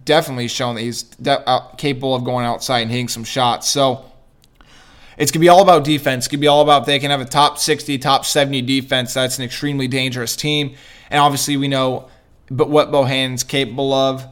definitely 0.06 0.48
shown 0.48 0.76
that 0.76 0.80
he's 0.80 1.02
de- 1.02 1.46
uh, 1.46 1.68
capable 1.76 2.14
of 2.14 2.24
going 2.24 2.46
outside 2.46 2.80
and 2.80 2.90
hitting 2.90 3.08
some 3.08 3.24
shots. 3.24 3.68
So 3.68 4.10
it's 5.18 5.32
to 5.32 5.38
be 5.38 5.50
all 5.50 5.60
about 5.60 5.84
defense. 5.84 6.24
It's 6.24 6.30
to 6.30 6.38
be 6.38 6.46
all 6.46 6.62
about 6.62 6.86
they 6.86 6.98
can 6.98 7.10
have 7.10 7.20
a 7.20 7.26
top 7.26 7.58
60, 7.58 7.98
top 7.98 8.24
70 8.24 8.62
defense. 8.62 9.12
That's 9.12 9.38
an 9.38 9.44
extremely 9.44 9.86
dangerous 9.86 10.34
team. 10.34 10.76
And 11.10 11.20
obviously, 11.20 11.58
we 11.58 11.68
know 11.68 12.08
but 12.50 12.70
what 12.70 12.90
Bohannon's 12.90 13.44
capable 13.44 13.92
of. 13.92 14.26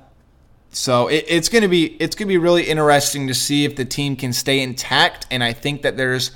So 0.73 1.09
it, 1.09 1.25
it's 1.29 1.49
gonna 1.49 1.69
be 1.69 1.97
it's 2.01 2.17
gonna 2.17 2.29
be 2.29 2.39
really 2.39 2.65
interesting 2.65 3.29
to 3.29 3.35
see 3.35 3.65
if 3.65 3.77
the 3.77 3.85
team 3.85 4.17
can 4.17 4.33
stay 4.33 4.61
intact. 4.61 5.27
And 5.31 5.45
I 5.45 5.53
think 5.53 5.83
that 5.83 5.97
there's 5.97 6.33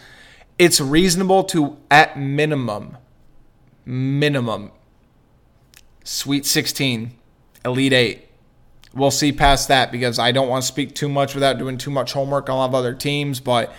it's 0.58 0.80
reasonable 0.80 1.44
to 1.44 1.76
at 1.90 2.18
minimum 2.18 2.96
minimum 3.84 4.70
Sweet 6.06 6.46
16, 6.46 7.12
Elite 7.64 7.92
8. 7.92 8.28
We'll 8.94 9.10
see 9.10 9.32
past 9.32 9.66
that 9.66 9.90
because 9.90 10.20
I 10.20 10.30
don't 10.30 10.48
want 10.48 10.62
to 10.62 10.68
speak 10.68 10.94
too 10.94 11.08
much 11.08 11.34
without 11.34 11.58
doing 11.58 11.78
too 11.78 11.90
much 11.90 12.12
homework 12.12 12.48
on 12.48 12.54
a 12.54 12.58
lot 12.58 12.68
of 12.68 12.76
other 12.76 12.94
teams, 12.94 13.40
but 13.40 13.74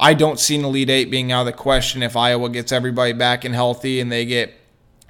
I 0.00 0.14
don't 0.14 0.40
see 0.40 0.56
an 0.56 0.64
Elite 0.64 0.88
Eight 0.88 1.10
being 1.10 1.32
out 1.32 1.40
of 1.40 1.46
the 1.46 1.52
question 1.52 2.02
if 2.02 2.16
Iowa 2.16 2.48
gets 2.48 2.72
everybody 2.72 3.12
back 3.12 3.44
and 3.44 3.54
healthy 3.54 4.00
and 4.00 4.10
they 4.10 4.24
get 4.24 4.54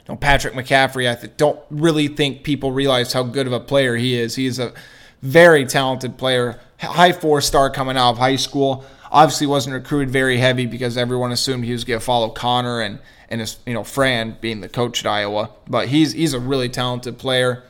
you 0.07 0.15
know, 0.15 0.17
Patrick 0.17 0.55
McCaffery, 0.55 1.11
I 1.11 1.15
th- 1.17 1.37
don't 1.37 1.59
really 1.69 2.09
think 2.09 2.45
people 2.45 2.71
realize 2.71 3.13
how 3.13 3.25
good 3.25 3.47
of 3.47 3.53
a 3.53 3.61
player 3.61 3.97
he 3.97 4.19
is. 4.19 4.37
He 4.37 4.47
is 4.47 4.59
a 4.59 4.73
very 5.21 5.67
talented 5.67 6.17
player, 6.17 6.61
high 6.79 7.13
four 7.13 7.41
star 7.41 7.71
coming 7.71 7.97
out 7.97 8.11
of 8.11 8.19
high 8.19 8.37
school. 8.37 8.85
Obviously, 9.11 9.47
wasn't 9.47 9.75
recruited 9.75 10.11
very 10.11 10.39
heavy 10.39 10.67
because 10.67 10.97
everyone 10.97 11.33
assumed 11.33 11.65
he 11.65 11.73
was 11.73 11.85
going 11.85 11.99
to 11.99 12.05
follow 12.05 12.31
Connor 12.31 12.81
and 12.81 13.01
and 13.29 13.41
his 13.41 13.59
you 13.67 13.75
know 13.75 13.83
Fran 13.83 14.37
being 14.41 14.61
the 14.61 14.69
coach 14.69 15.05
at 15.05 15.11
Iowa. 15.11 15.51
But 15.69 15.89
he's 15.89 16.13
he's 16.13 16.35
a 16.35 16.41
really 16.41 16.69
talented 16.69 17.19
player, 17.19 17.65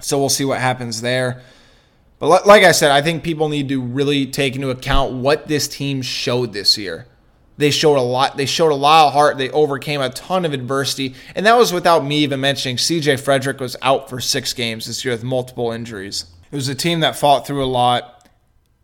so 0.00 0.18
we'll 0.18 0.28
see 0.28 0.44
what 0.44 0.60
happens 0.60 1.00
there. 1.00 1.42
But 2.18 2.46
like 2.46 2.64
I 2.64 2.72
said, 2.72 2.90
I 2.90 3.00
think 3.00 3.24
people 3.24 3.48
need 3.48 3.70
to 3.70 3.80
really 3.80 4.26
take 4.26 4.54
into 4.54 4.68
account 4.68 5.14
what 5.14 5.48
this 5.48 5.66
team 5.66 6.02
showed 6.02 6.52
this 6.52 6.76
year. 6.76 7.06
They 7.60 7.70
showed 7.70 7.98
a 7.98 8.00
lot. 8.00 8.38
They 8.38 8.46
showed 8.46 8.72
a 8.72 8.74
lot 8.74 9.08
of 9.08 9.12
heart. 9.12 9.36
They 9.36 9.50
overcame 9.50 10.00
a 10.00 10.08
ton 10.08 10.46
of 10.46 10.54
adversity, 10.54 11.14
and 11.34 11.44
that 11.44 11.58
was 11.58 11.74
without 11.74 12.06
me 12.06 12.20
even 12.20 12.40
mentioning 12.40 12.78
C.J. 12.78 13.18
Frederick 13.18 13.60
was 13.60 13.76
out 13.82 14.08
for 14.08 14.18
six 14.18 14.54
games 14.54 14.86
this 14.86 15.04
year 15.04 15.12
with 15.12 15.22
multiple 15.22 15.70
injuries. 15.70 16.24
It 16.50 16.56
was 16.56 16.70
a 16.70 16.74
team 16.74 17.00
that 17.00 17.16
fought 17.16 17.46
through 17.46 17.62
a 17.62 17.66
lot, 17.66 18.26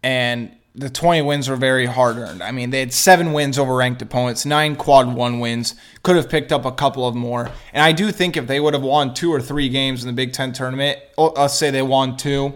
and 0.03 0.55
the 0.75 0.91
20 0.91 1.23
wins 1.23 1.49
were 1.49 1.57
very 1.57 1.87
hard 1.87 2.19
earned. 2.19 2.43
I 2.43 2.51
mean, 2.51 2.69
they 2.69 2.81
had 2.81 2.93
seven 2.93 3.33
wins 3.33 3.59
over 3.59 3.75
ranked 3.75 4.03
opponents, 4.03 4.45
nine 4.45 4.77
quad 4.77 5.15
one 5.15 5.41
wins, 5.41 5.75
could 6.03 6.17
have 6.17 6.29
picked 6.29 6.53
up 6.53 6.67
a 6.67 6.73
couple 6.73 7.09
of 7.09 7.15
more. 7.15 7.51
And 7.73 7.83
I 7.83 7.93
do 7.93 8.13
think 8.13 8.37
if 8.37 8.47
they 8.47 8.61
would 8.61 8.75
have 8.75 8.83
won 8.83 9.15
two 9.15 9.33
or 9.33 9.41
three 9.41 9.71
games 9.71 10.03
in 10.03 10.07
the 10.07 10.13
Big 10.13 10.35
Ten 10.35 10.53
tournament, 10.53 10.99
oh, 11.17 11.33
let's 11.35 11.55
say 11.55 11.71
they 11.71 11.81
won 11.81 12.19
two, 12.19 12.53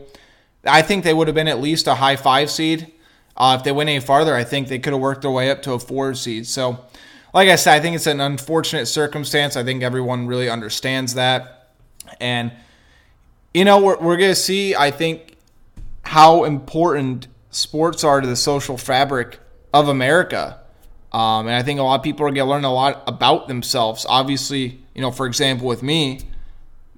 I 0.66 0.83
think 0.83 1.02
they 1.02 1.14
would 1.14 1.28
have 1.28 1.35
been 1.35 1.48
at 1.48 1.62
least 1.62 1.87
a 1.87 1.94
high 1.94 2.16
five 2.16 2.50
seed. 2.50 2.92
Uh, 3.40 3.57
if 3.57 3.64
they 3.64 3.72
went 3.72 3.88
any 3.88 4.00
farther, 4.00 4.35
I 4.35 4.44
think 4.44 4.68
they 4.68 4.79
could 4.79 4.92
have 4.92 5.00
worked 5.00 5.22
their 5.22 5.31
way 5.31 5.50
up 5.50 5.62
to 5.62 5.72
a 5.72 5.79
four 5.79 6.12
seed. 6.12 6.46
So, 6.46 6.85
like 7.33 7.48
I 7.48 7.57
said, 7.57 7.72
I 7.72 7.81
think 7.81 7.96
it's 7.96 8.07
an 8.07 8.20
unfortunate 8.20 8.85
circumstance. 8.85 9.57
I 9.57 9.64
think 9.64 9.83
everyone 9.83 10.26
really 10.26 10.50
understands 10.50 11.14
that. 11.14 11.70
And, 12.20 12.53
you 13.55 13.64
know, 13.64 13.81
we're, 13.83 13.96
we're 13.98 14.18
going 14.18 14.33
to 14.33 14.35
see, 14.35 14.74
I 14.74 14.90
think, 14.90 15.37
how 16.03 16.44
important 16.44 17.29
sports 17.50 18.05
are 18.05 18.20
to 18.20 18.26
the 18.26 18.37
social 18.37 18.76
fabric 18.76 19.38
of 19.72 19.88
America. 19.88 20.61
Um, 21.11 21.46
and 21.46 21.57
I 21.57 21.62
think 21.62 21.81
a 21.81 21.83
lot 21.83 21.94
of 21.98 22.05
people 22.05 22.26
are 22.26 22.31
going 22.31 22.46
to 22.46 22.50
learn 22.50 22.64
a 22.64 22.74
lot 22.74 23.03
about 23.07 23.48
themselves. 23.48 24.05
Obviously, 24.07 24.83
you 24.94 25.00
know, 25.00 25.11
for 25.11 25.24
example, 25.24 25.66
with 25.66 25.83
me, 25.83 26.20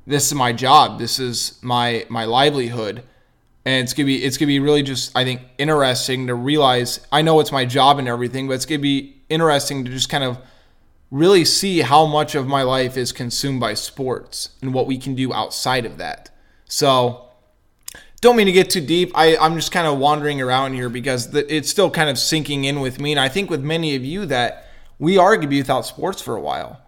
this 0.09 0.27
is 0.27 0.35
my 0.35 0.53
job. 0.53 0.99
This 0.99 1.21
is 1.21 1.61
my 1.63 2.05
my 2.09 2.25
livelihood 2.25 3.05
and 3.65 3.83
it's 3.83 3.93
gonna 3.93 4.07
be 4.07 4.23
it's 4.23 4.37
gonna 4.37 4.49
be 4.49 4.61
really 4.61 4.83
just 4.83 5.17
I 5.17 5.25
think 5.25 5.43
interesting 5.59 6.27
to 6.27 6.35
realize 6.35 7.01
I 7.13 7.23
know 7.23 7.41
it's 7.41 7.53
my 7.53 7.65
job 7.65 7.99
and 7.99 8.09
everything, 8.09 8.49
but 8.49 8.55
it's 8.55 8.67
gonna 8.67 8.81
be 8.81 9.23
interesting 9.29 9.85
to 9.85 9.91
just 9.91 10.09
kind 10.09 10.25
of 10.25 10.39
really 11.11 11.45
see 11.45 11.81
how 11.81 12.07
much 12.07 12.35
of 12.35 12.47
my 12.47 12.63
life 12.63 12.97
is 12.97 13.13
consumed 13.13 13.61
by 13.61 13.75
sports 13.75 14.51
and 14.63 14.73
what 14.73 14.87
we 14.87 14.97
can 14.97 15.15
do 15.15 15.33
outside 15.33 15.85
of 15.85 15.99
that. 15.99 16.31
So 16.65 17.29
don't 18.23 18.37
mean 18.37 18.47
to 18.47 18.53
get 18.53 18.71
too 18.71 18.81
deep. 18.81 19.13
I, 19.15 19.37
I'm 19.37 19.57
just 19.57 19.73
kind 19.73 19.87
of 19.87 19.99
wandering 19.99 20.41
around 20.41 20.75
here 20.75 20.89
because 20.89 21.31
the, 21.31 21.55
it's 21.55 21.69
still 21.69 21.91
kind 21.91 22.09
of 22.09 22.19
sinking 22.19 22.65
in 22.65 22.81
with 22.81 22.99
me, 22.99 23.13
and 23.13 23.21
I 23.21 23.29
think 23.29 23.51
with 23.51 23.63
many 23.63 23.95
of 23.95 24.05
you 24.05 24.27
that 24.27 24.69
we 24.99 25.19
are 25.19 25.37
gonna 25.37 25.49
be 25.49 25.59
without 25.59 25.87
sports 25.87 26.23
for 26.23 26.35
a 26.35 26.41
while. 26.41 26.81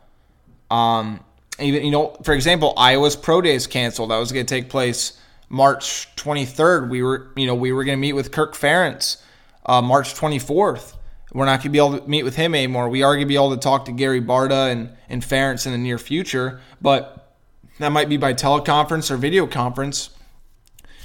Um, 0.70 1.20
even 1.60 1.84
you 1.84 1.90
know, 1.90 2.16
for 2.24 2.34
example, 2.34 2.72
Iowa's 2.76 3.14
pro 3.14 3.40
days 3.40 3.66
canceled. 3.66 4.10
That 4.10 4.18
was 4.18 4.32
gonna 4.32 4.44
take 4.44 4.68
place 4.68 5.20
March 5.54 6.08
23rd, 6.16 6.90
we 6.90 7.00
were, 7.00 7.28
you 7.36 7.46
know, 7.46 7.54
we 7.54 7.70
were 7.70 7.84
going 7.84 7.96
to 7.96 8.00
meet 8.00 8.12
with 8.12 8.32
Kirk 8.32 8.54
Ferentz. 8.54 9.18
Uh, 9.64 9.80
March 9.80 10.12
24th, 10.14 10.94
we're 11.32 11.44
not 11.44 11.60
going 11.60 11.62
to 11.62 11.68
be 11.70 11.78
able 11.78 12.00
to 12.00 12.08
meet 12.08 12.24
with 12.24 12.34
him 12.34 12.56
anymore. 12.56 12.88
We 12.88 13.04
are 13.04 13.14
going 13.14 13.24
to 13.24 13.28
be 13.28 13.36
able 13.36 13.54
to 13.54 13.60
talk 13.60 13.84
to 13.84 13.92
Gary 13.92 14.20
Barta 14.20 14.72
and, 14.72 14.90
and 15.08 15.22
Ferentz 15.22 15.64
in 15.64 15.70
the 15.70 15.78
near 15.78 15.96
future, 15.96 16.60
but 16.82 17.36
that 17.78 17.90
might 17.90 18.08
be 18.08 18.16
by 18.16 18.34
teleconference 18.34 19.12
or 19.12 19.16
video 19.16 19.46
conference 19.46 20.10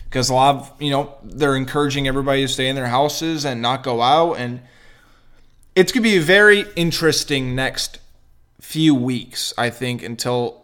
because 0.05 0.31
a 0.31 0.33
lot 0.33 0.55
of, 0.55 0.81
you 0.81 0.89
know, 0.89 1.15
they're 1.23 1.55
encouraging 1.55 2.07
everybody 2.07 2.41
to 2.41 2.47
stay 2.47 2.69
in 2.69 2.75
their 2.75 2.87
houses 2.87 3.45
and 3.45 3.61
not 3.61 3.83
go 3.83 4.01
out. 4.01 4.33
And 4.33 4.61
it's 5.75 5.91
going 5.91 6.03
to 6.03 6.09
be 6.09 6.17
a 6.17 6.21
very 6.21 6.65
interesting 6.75 7.53
next 7.53 7.99
few 8.59 8.95
weeks, 8.95 9.53
I 9.59 9.69
think, 9.69 10.01
until 10.01 10.58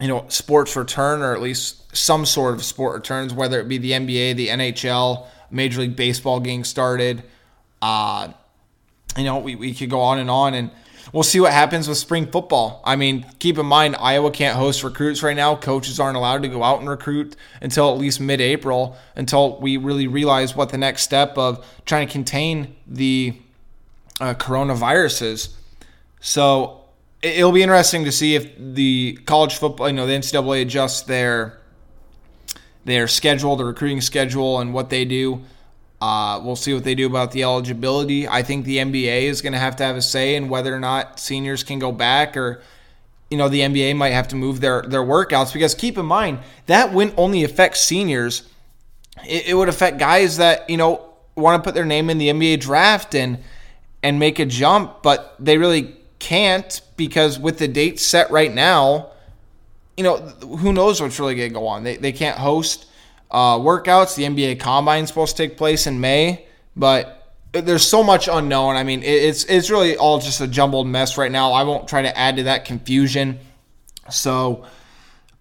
you 0.00 0.08
know, 0.08 0.24
sports 0.28 0.76
return 0.76 1.22
or 1.22 1.34
at 1.34 1.40
least 1.40 1.96
some 1.96 2.26
sort 2.26 2.54
of 2.54 2.64
sport 2.64 2.94
returns, 2.94 3.32
whether 3.32 3.60
it 3.60 3.68
be 3.68 3.78
the 3.78 3.92
NBA, 3.92 4.36
the 4.36 4.48
NHL, 4.48 5.26
Major 5.50 5.82
League 5.82 5.96
Baseball 5.96 6.40
getting 6.40 6.64
started. 6.64 7.22
Uh, 7.80 8.32
you 9.16 9.24
know, 9.24 9.38
we, 9.38 9.54
we 9.54 9.72
could 9.72 9.90
go 9.90 10.00
on 10.00 10.18
and 10.18 10.28
on. 10.28 10.54
And 10.54 10.70
we'll 11.12 11.22
see 11.22 11.38
what 11.38 11.52
happens 11.52 11.86
with 11.86 11.96
spring 11.96 12.26
football. 12.26 12.82
I 12.84 12.96
mean, 12.96 13.24
keep 13.38 13.56
in 13.56 13.66
mind, 13.66 13.94
Iowa 13.98 14.32
can't 14.32 14.56
host 14.56 14.82
recruits 14.82 15.22
right 15.22 15.36
now. 15.36 15.54
Coaches 15.54 16.00
aren't 16.00 16.16
allowed 16.16 16.42
to 16.42 16.48
go 16.48 16.64
out 16.64 16.80
and 16.80 16.88
recruit 16.88 17.36
until 17.60 17.92
at 17.92 17.98
least 17.98 18.20
mid 18.20 18.40
April, 18.40 18.96
until 19.14 19.60
we 19.60 19.76
really 19.76 20.08
realize 20.08 20.56
what 20.56 20.70
the 20.70 20.78
next 20.78 21.02
step 21.02 21.38
of 21.38 21.64
trying 21.86 22.08
to 22.08 22.12
contain 22.12 22.74
the 22.86 23.36
uh, 24.20 24.34
coronavirus 24.34 25.22
is. 25.22 25.56
So 26.20 26.83
it'll 27.24 27.52
be 27.52 27.62
interesting 27.62 28.04
to 28.04 28.12
see 28.12 28.34
if 28.34 28.52
the 28.58 29.18
college 29.24 29.56
football, 29.56 29.88
you 29.88 29.94
know, 29.94 30.06
the 30.06 30.12
NCAA 30.12 30.62
adjusts 30.62 31.02
their 31.02 31.58
their 32.84 33.08
schedule, 33.08 33.56
the 33.56 33.64
recruiting 33.64 34.02
schedule, 34.02 34.60
and 34.60 34.74
what 34.74 34.90
they 34.90 35.04
do. 35.04 35.40
Uh, 36.02 36.38
we'll 36.44 36.56
see 36.56 36.74
what 36.74 36.84
they 36.84 36.94
do 36.94 37.06
about 37.06 37.32
the 37.32 37.42
eligibility. 37.42 38.28
I 38.28 38.42
think 38.42 38.66
the 38.66 38.76
NBA 38.76 39.22
is 39.22 39.40
going 39.40 39.54
to 39.54 39.58
have 39.58 39.76
to 39.76 39.84
have 39.84 39.96
a 39.96 40.02
say 40.02 40.34
in 40.34 40.50
whether 40.50 40.74
or 40.74 40.80
not 40.80 41.18
seniors 41.18 41.64
can 41.64 41.78
go 41.78 41.92
back, 41.92 42.36
or 42.36 42.62
you 43.30 43.38
know, 43.38 43.48
the 43.48 43.60
NBA 43.60 43.96
might 43.96 44.10
have 44.10 44.28
to 44.28 44.36
move 44.36 44.60
their 44.60 44.82
their 44.82 45.02
workouts 45.02 45.52
because 45.52 45.74
keep 45.74 45.96
in 45.96 46.06
mind 46.06 46.40
that 46.66 46.92
wouldn't 46.92 47.18
only 47.18 47.42
affect 47.42 47.78
seniors; 47.78 48.42
it, 49.26 49.48
it 49.48 49.54
would 49.54 49.70
affect 49.70 49.98
guys 49.98 50.36
that 50.36 50.68
you 50.68 50.76
know 50.76 51.14
want 51.36 51.62
to 51.62 51.66
put 51.66 51.74
their 51.74 51.86
name 51.86 52.10
in 52.10 52.18
the 52.18 52.28
NBA 52.28 52.60
draft 52.60 53.14
and 53.14 53.42
and 54.02 54.18
make 54.18 54.38
a 54.38 54.44
jump, 54.44 55.02
but 55.02 55.34
they 55.40 55.56
really 55.56 55.96
can't 56.24 56.80
because 56.96 57.38
with 57.38 57.58
the 57.58 57.68
date 57.68 58.00
set 58.00 58.30
right 58.30 58.52
now, 58.52 59.10
you 59.94 60.02
know, 60.02 60.16
who 60.16 60.72
knows 60.72 60.98
what's 60.98 61.20
really 61.20 61.34
going 61.34 61.50
to 61.50 61.54
go 61.54 61.66
on. 61.66 61.84
They, 61.84 61.98
they 61.98 62.12
can't 62.12 62.38
host 62.38 62.86
uh, 63.30 63.58
workouts. 63.58 64.16
The 64.16 64.22
NBA 64.24 64.58
Combine 64.58 65.02
is 65.02 65.10
supposed 65.10 65.36
to 65.36 65.46
take 65.46 65.58
place 65.58 65.86
in 65.86 66.00
May, 66.00 66.46
but 66.74 67.34
there's 67.52 67.86
so 67.86 68.02
much 68.02 68.26
unknown. 68.26 68.74
I 68.74 68.84
mean, 68.84 69.02
it's 69.02 69.44
it's 69.44 69.68
really 69.68 69.98
all 69.98 70.18
just 70.18 70.40
a 70.40 70.48
jumbled 70.48 70.86
mess 70.86 71.18
right 71.18 71.30
now. 71.30 71.52
I 71.52 71.62
won't 71.62 71.86
try 71.86 72.00
to 72.00 72.18
add 72.18 72.36
to 72.36 72.44
that 72.44 72.64
confusion. 72.64 73.38
So 74.08 74.64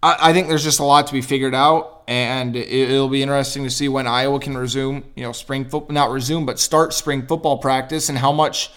I, 0.03 0.17
I 0.19 0.33
think 0.33 0.49
there's 0.49 0.65
just 0.65 0.81
a 0.81 0.83
lot 0.83 1.07
to 1.07 1.13
be 1.13 1.21
figured 1.21 1.55
out, 1.55 2.03
and 2.09 2.57
it, 2.57 2.89
will 2.89 3.07
be 3.07 3.21
interesting 3.21 3.63
to 3.63 3.69
see 3.69 3.87
when 3.87 4.05
Iowa 4.05 4.41
can 4.41 4.57
resume, 4.57 5.05
you 5.15 5.23
know, 5.23 5.31
spring 5.31 5.63
football, 5.63 5.93
not 5.93 6.11
resume, 6.11 6.45
but 6.45 6.59
start 6.59 6.93
spring 6.93 7.25
football 7.25 7.57
practice, 7.57 8.09
and 8.09 8.17
how 8.17 8.33
much 8.33 8.69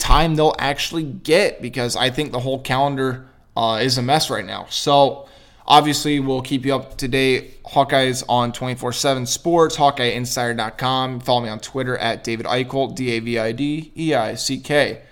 time 0.00 0.34
they'll 0.34 0.56
actually 0.58 1.04
get 1.04 1.62
because 1.62 1.94
I 1.94 2.10
think 2.10 2.32
the 2.32 2.40
whole 2.40 2.60
calendar 2.60 3.28
uh, 3.56 3.78
is 3.82 3.98
a 3.98 4.02
mess 4.02 4.30
right 4.30 4.44
now. 4.44 4.66
So 4.70 5.28
obviously, 5.66 6.18
we'll 6.18 6.42
keep 6.42 6.64
you 6.64 6.74
up 6.74 6.96
to 6.98 7.08
date. 7.08 7.62
Hawkeyes 7.64 8.24
on 8.28 8.52
24 8.52 8.92
7 8.92 9.26
Sports, 9.26 9.76
HawkeyeInsider.com. 9.76 11.20
Follow 11.20 11.42
me 11.42 11.48
on 11.48 11.60
Twitter 11.60 11.96
at 11.98 12.24
David 12.24 12.46
Eickholt, 12.46 12.96
D 12.96 13.10
A 13.10 13.20
V 13.20 13.38
I 13.38 13.52
D 13.52 13.92
E 13.96 14.14
I 14.14 14.34
C 14.34 14.58
K 14.58 15.02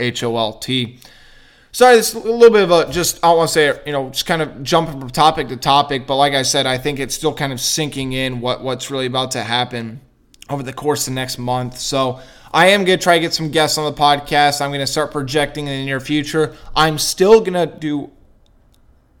H 0.00 0.22
O 0.22 0.36
L 0.36 0.54
T. 0.54 0.98
Sorry, 1.72 1.96
this 1.96 2.14
a 2.14 2.18
little 2.18 2.48
bit 2.48 2.62
of 2.62 2.70
a 2.70 2.90
just, 2.90 3.18
I 3.22 3.28
don't 3.28 3.36
want 3.36 3.50
to 3.50 3.52
say, 3.52 3.80
you 3.84 3.92
know, 3.92 4.08
just 4.08 4.24
kind 4.24 4.40
of 4.40 4.62
jumping 4.62 4.98
from 4.98 5.10
topic 5.10 5.48
to 5.48 5.58
topic, 5.58 6.06
but 6.06 6.16
like 6.16 6.32
I 6.32 6.40
said, 6.40 6.64
I 6.64 6.78
think 6.78 6.98
it's 6.98 7.14
still 7.14 7.34
kind 7.34 7.52
of 7.52 7.60
sinking 7.60 8.14
in 8.14 8.40
what, 8.40 8.62
what's 8.62 8.90
really 8.90 9.04
about 9.04 9.32
to 9.32 9.42
happen 9.42 10.00
over 10.48 10.62
the 10.62 10.72
course 10.72 11.06
of 11.06 11.12
the 11.12 11.16
next 11.16 11.36
month. 11.36 11.76
So 11.76 12.20
I 12.56 12.68
am 12.68 12.86
going 12.86 12.98
to 12.98 13.02
try 13.02 13.16
to 13.16 13.20
get 13.20 13.34
some 13.34 13.50
guests 13.50 13.76
on 13.76 13.84
the 13.84 14.00
podcast. 14.00 14.62
I'm 14.62 14.70
going 14.70 14.80
to 14.80 14.86
start 14.86 15.12
projecting 15.12 15.66
in 15.66 15.78
the 15.78 15.84
near 15.84 16.00
future. 16.00 16.56
I'm 16.74 16.96
still 16.96 17.42
going 17.42 17.52
to 17.52 17.66
do 17.66 18.10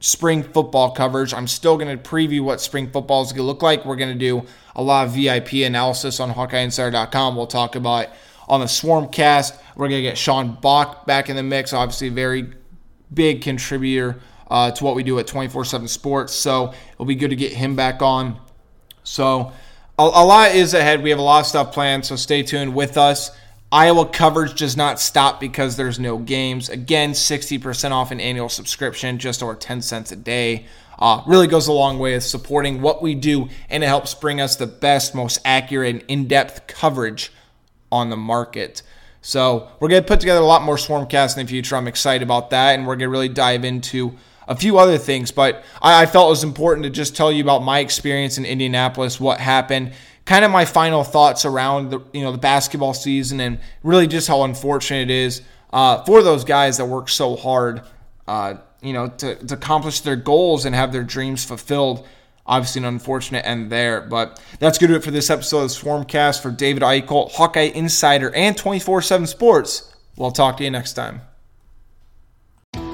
spring 0.00 0.42
football 0.42 0.92
coverage. 0.92 1.34
I'm 1.34 1.46
still 1.46 1.76
going 1.76 1.94
to 1.94 2.02
preview 2.02 2.40
what 2.40 2.62
spring 2.62 2.90
football 2.90 3.20
is 3.20 3.32
going 3.32 3.42
to 3.42 3.46
look 3.46 3.60
like. 3.60 3.84
We're 3.84 3.96
going 3.96 4.14
to 4.14 4.18
do 4.18 4.46
a 4.74 4.82
lot 4.82 5.06
of 5.06 5.12
VIP 5.12 5.66
analysis 5.66 6.18
on 6.18 6.32
HawkeyeInsider.com. 6.32 7.36
We'll 7.36 7.46
talk 7.46 7.76
about 7.76 8.04
it 8.04 8.10
on 8.48 8.60
the 8.60 8.66
Swarmcast. 8.66 9.60
We're 9.76 9.88
going 9.88 10.02
to 10.02 10.08
get 10.08 10.16
Sean 10.16 10.54
Bach 10.62 11.04
back 11.04 11.28
in 11.28 11.36
the 11.36 11.42
mix, 11.42 11.74
obviously, 11.74 12.08
very 12.08 12.54
big 13.12 13.42
contributor 13.42 14.18
uh, 14.50 14.70
to 14.70 14.82
what 14.82 14.94
we 14.94 15.02
do 15.02 15.18
at 15.18 15.26
24 15.26 15.66
7 15.66 15.88
Sports. 15.88 16.32
So 16.32 16.72
it'll 16.94 17.04
be 17.04 17.14
good 17.14 17.28
to 17.28 17.36
get 17.36 17.52
him 17.52 17.76
back 17.76 18.00
on. 18.00 18.40
So, 19.04 19.52
a, 19.98 20.02
a 20.02 20.24
lot 20.24 20.54
is 20.54 20.74
ahead. 20.74 21.02
We 21.02 21.10
have 21.10 21.18
a 21.18 21.22
lot 21.22 21.40
of 21.40 21.46
stuff 21.46 21.72
planned, 21.72 22.04
so 22.04 22.16
stay 22.16 22.42
tuned 22.42 22.74
with 22.74 22.96
us. 22.96 23.30
Iowa 23.72 24.06
coverage 24.06 24.58
does 24.58 24.76
not 24.76 25.00
stop 25.00 25.40
because 25.40 25.76
there's 25.76 25.98
no 25.98 26.18
games. 26.18 26.68
Again, 26.68 27.12
60% 27.12 27.90
off 27.90 28.10
an 28.10 28.20
annual 28.20 28.48
subscription, 28.48 29.18
just 29.18 29.42
over 29.42 29.54
10 29.54 29.82
cents 29.82 30.12
a 30.12 30.16
day. 30.16 30.66
Uh, 30.98 31.22
really 31.26 31.46
goes 31.46 31.66
a 31.66 31.72
long 31.72 31.98
way 31.98 32.14
with 32.14 32.22
supporting 32.22 32.80
what 32.80 33.02
we 33.02 33.14
do, 33.14 33.48
and 33.68 33.82
it 33.82 33.86
helps 33.86 34.14
bring 34.14 34.40
us 34.40 34.56
the 34.56 34.66
best, 34.66 35.14
most 35.14 35.38
accurate, 35.44 35.94
and 35.94 36.04
in 36.08 36.28
depth 36.28 36.66
coverage 36.68 37.32
on 37.90 38.08
the 38.08 38.16
market. 38.16 38.82
So, 39.20 39.68
we're 39.80 39.88
going 39.88 40.02
to 40.02 40.06
put 40.06 40.20
together 40.20 40.40
a 40.40 40.46
lot 40.46 40.62
more 40.62 40.76
Swarmcast 40.76 41.36
in 41.36 41.44
the 41.44 41.50
future. 41.50 41.76
I'm 41.76 41.88
excited 41.88 42.22
about 42.22 42.50
that, 42.50 42.76
and 42.76 42.86
we're 42.86 42.94
going 42.94 43.08
to 43.08 43.10
really 43.10 43.28
dive 43.28 43.64
into 43.64 44.16
a 44.48 44.56
few 44.56 44.78
other 44.78 44.98
things, 44.98 45.30
but 45.30 45.64
I, 45.82 46.02
I 46.02 46.06
felt 46.06 46.28
it 46.28 46.30
was 46.30 46.44
important 46.44 46.84
to 46.84 46.90
just 46.90 47.16
tell 47.16 47.32
you 47.32 47.42
about 47.42 47.62
my 47.62 47.80
experience 47.80 48.38
in 48.38 48.44
Indianapolis, 48.44 49.18
what 49.18 49.40
happened, 49.40 49.92
kind 50.24 50.44
of 50.44 50.50
my 50.50 50.64
final 50.64 51.04
thoughts 51.04 51.44
around 51.44 51.90
the 51.90 52.00
you 52.12 52.22
know 52.22 52.32
the 52.32 52.38
basketball 52.38 52.94
season, 52.94 53.40
and 53.40 53.58
really 53.82 54.06
just 54.06 54.28
how 54.28 54.42
unfortunate 54.42 55.10
it 55.10 55.10
is 55.10 55.42
uh, 55.72 56.02
for 56.04 56.22
those 56.22 56.44
guys 56.44 56.76
that 56.78 56.86
work 56.86 57.08
so 57.08 57.36
hard, 57.36 57.82
uh, 58.28 58.54
you 58.82 58.92
know, 58.92 59.08
to, 59.08 59.34
to 59.34 59.54
accomplish 59.54 60.00
their 60.00 60.16
goals 60.16 60.64
and 60.64 60.74
have 60.74 60.92
their 60.92 61.04
dreams 61.04 61.44
fulfilled. 61.44 62.06
Obviously, 62.48 62.80
an 62.80 62.84
unfortunate 62.84 63.44
end 63.44 63.72
there, 63.72 64.00
but 64.00 64.40
that's 64.60 64.78
good 64.78 64.86
to 64.86 64.94
it 64.94 65.02
for 65.02 65.10
this 65.10 65.30
episode 65.30 65.64
of 65.64 65.70
Swarmcast 65.70 66.40
for 66.40 66.52
David 66.52 66.84
Eickholt, 66.84 67.32
Hawkeye 67.32 67.72
Insider, 67.74 68.32
and 68.34 68.56
24 68.56 69.02
7 69.02 69.26
Sports. 69.26 69.92
We'll 70.16 70.30
talk 70.30 70.56
to 70.58 70.64
you 70.64 70.70
next 70.70 70.92
time. 70.92 71.22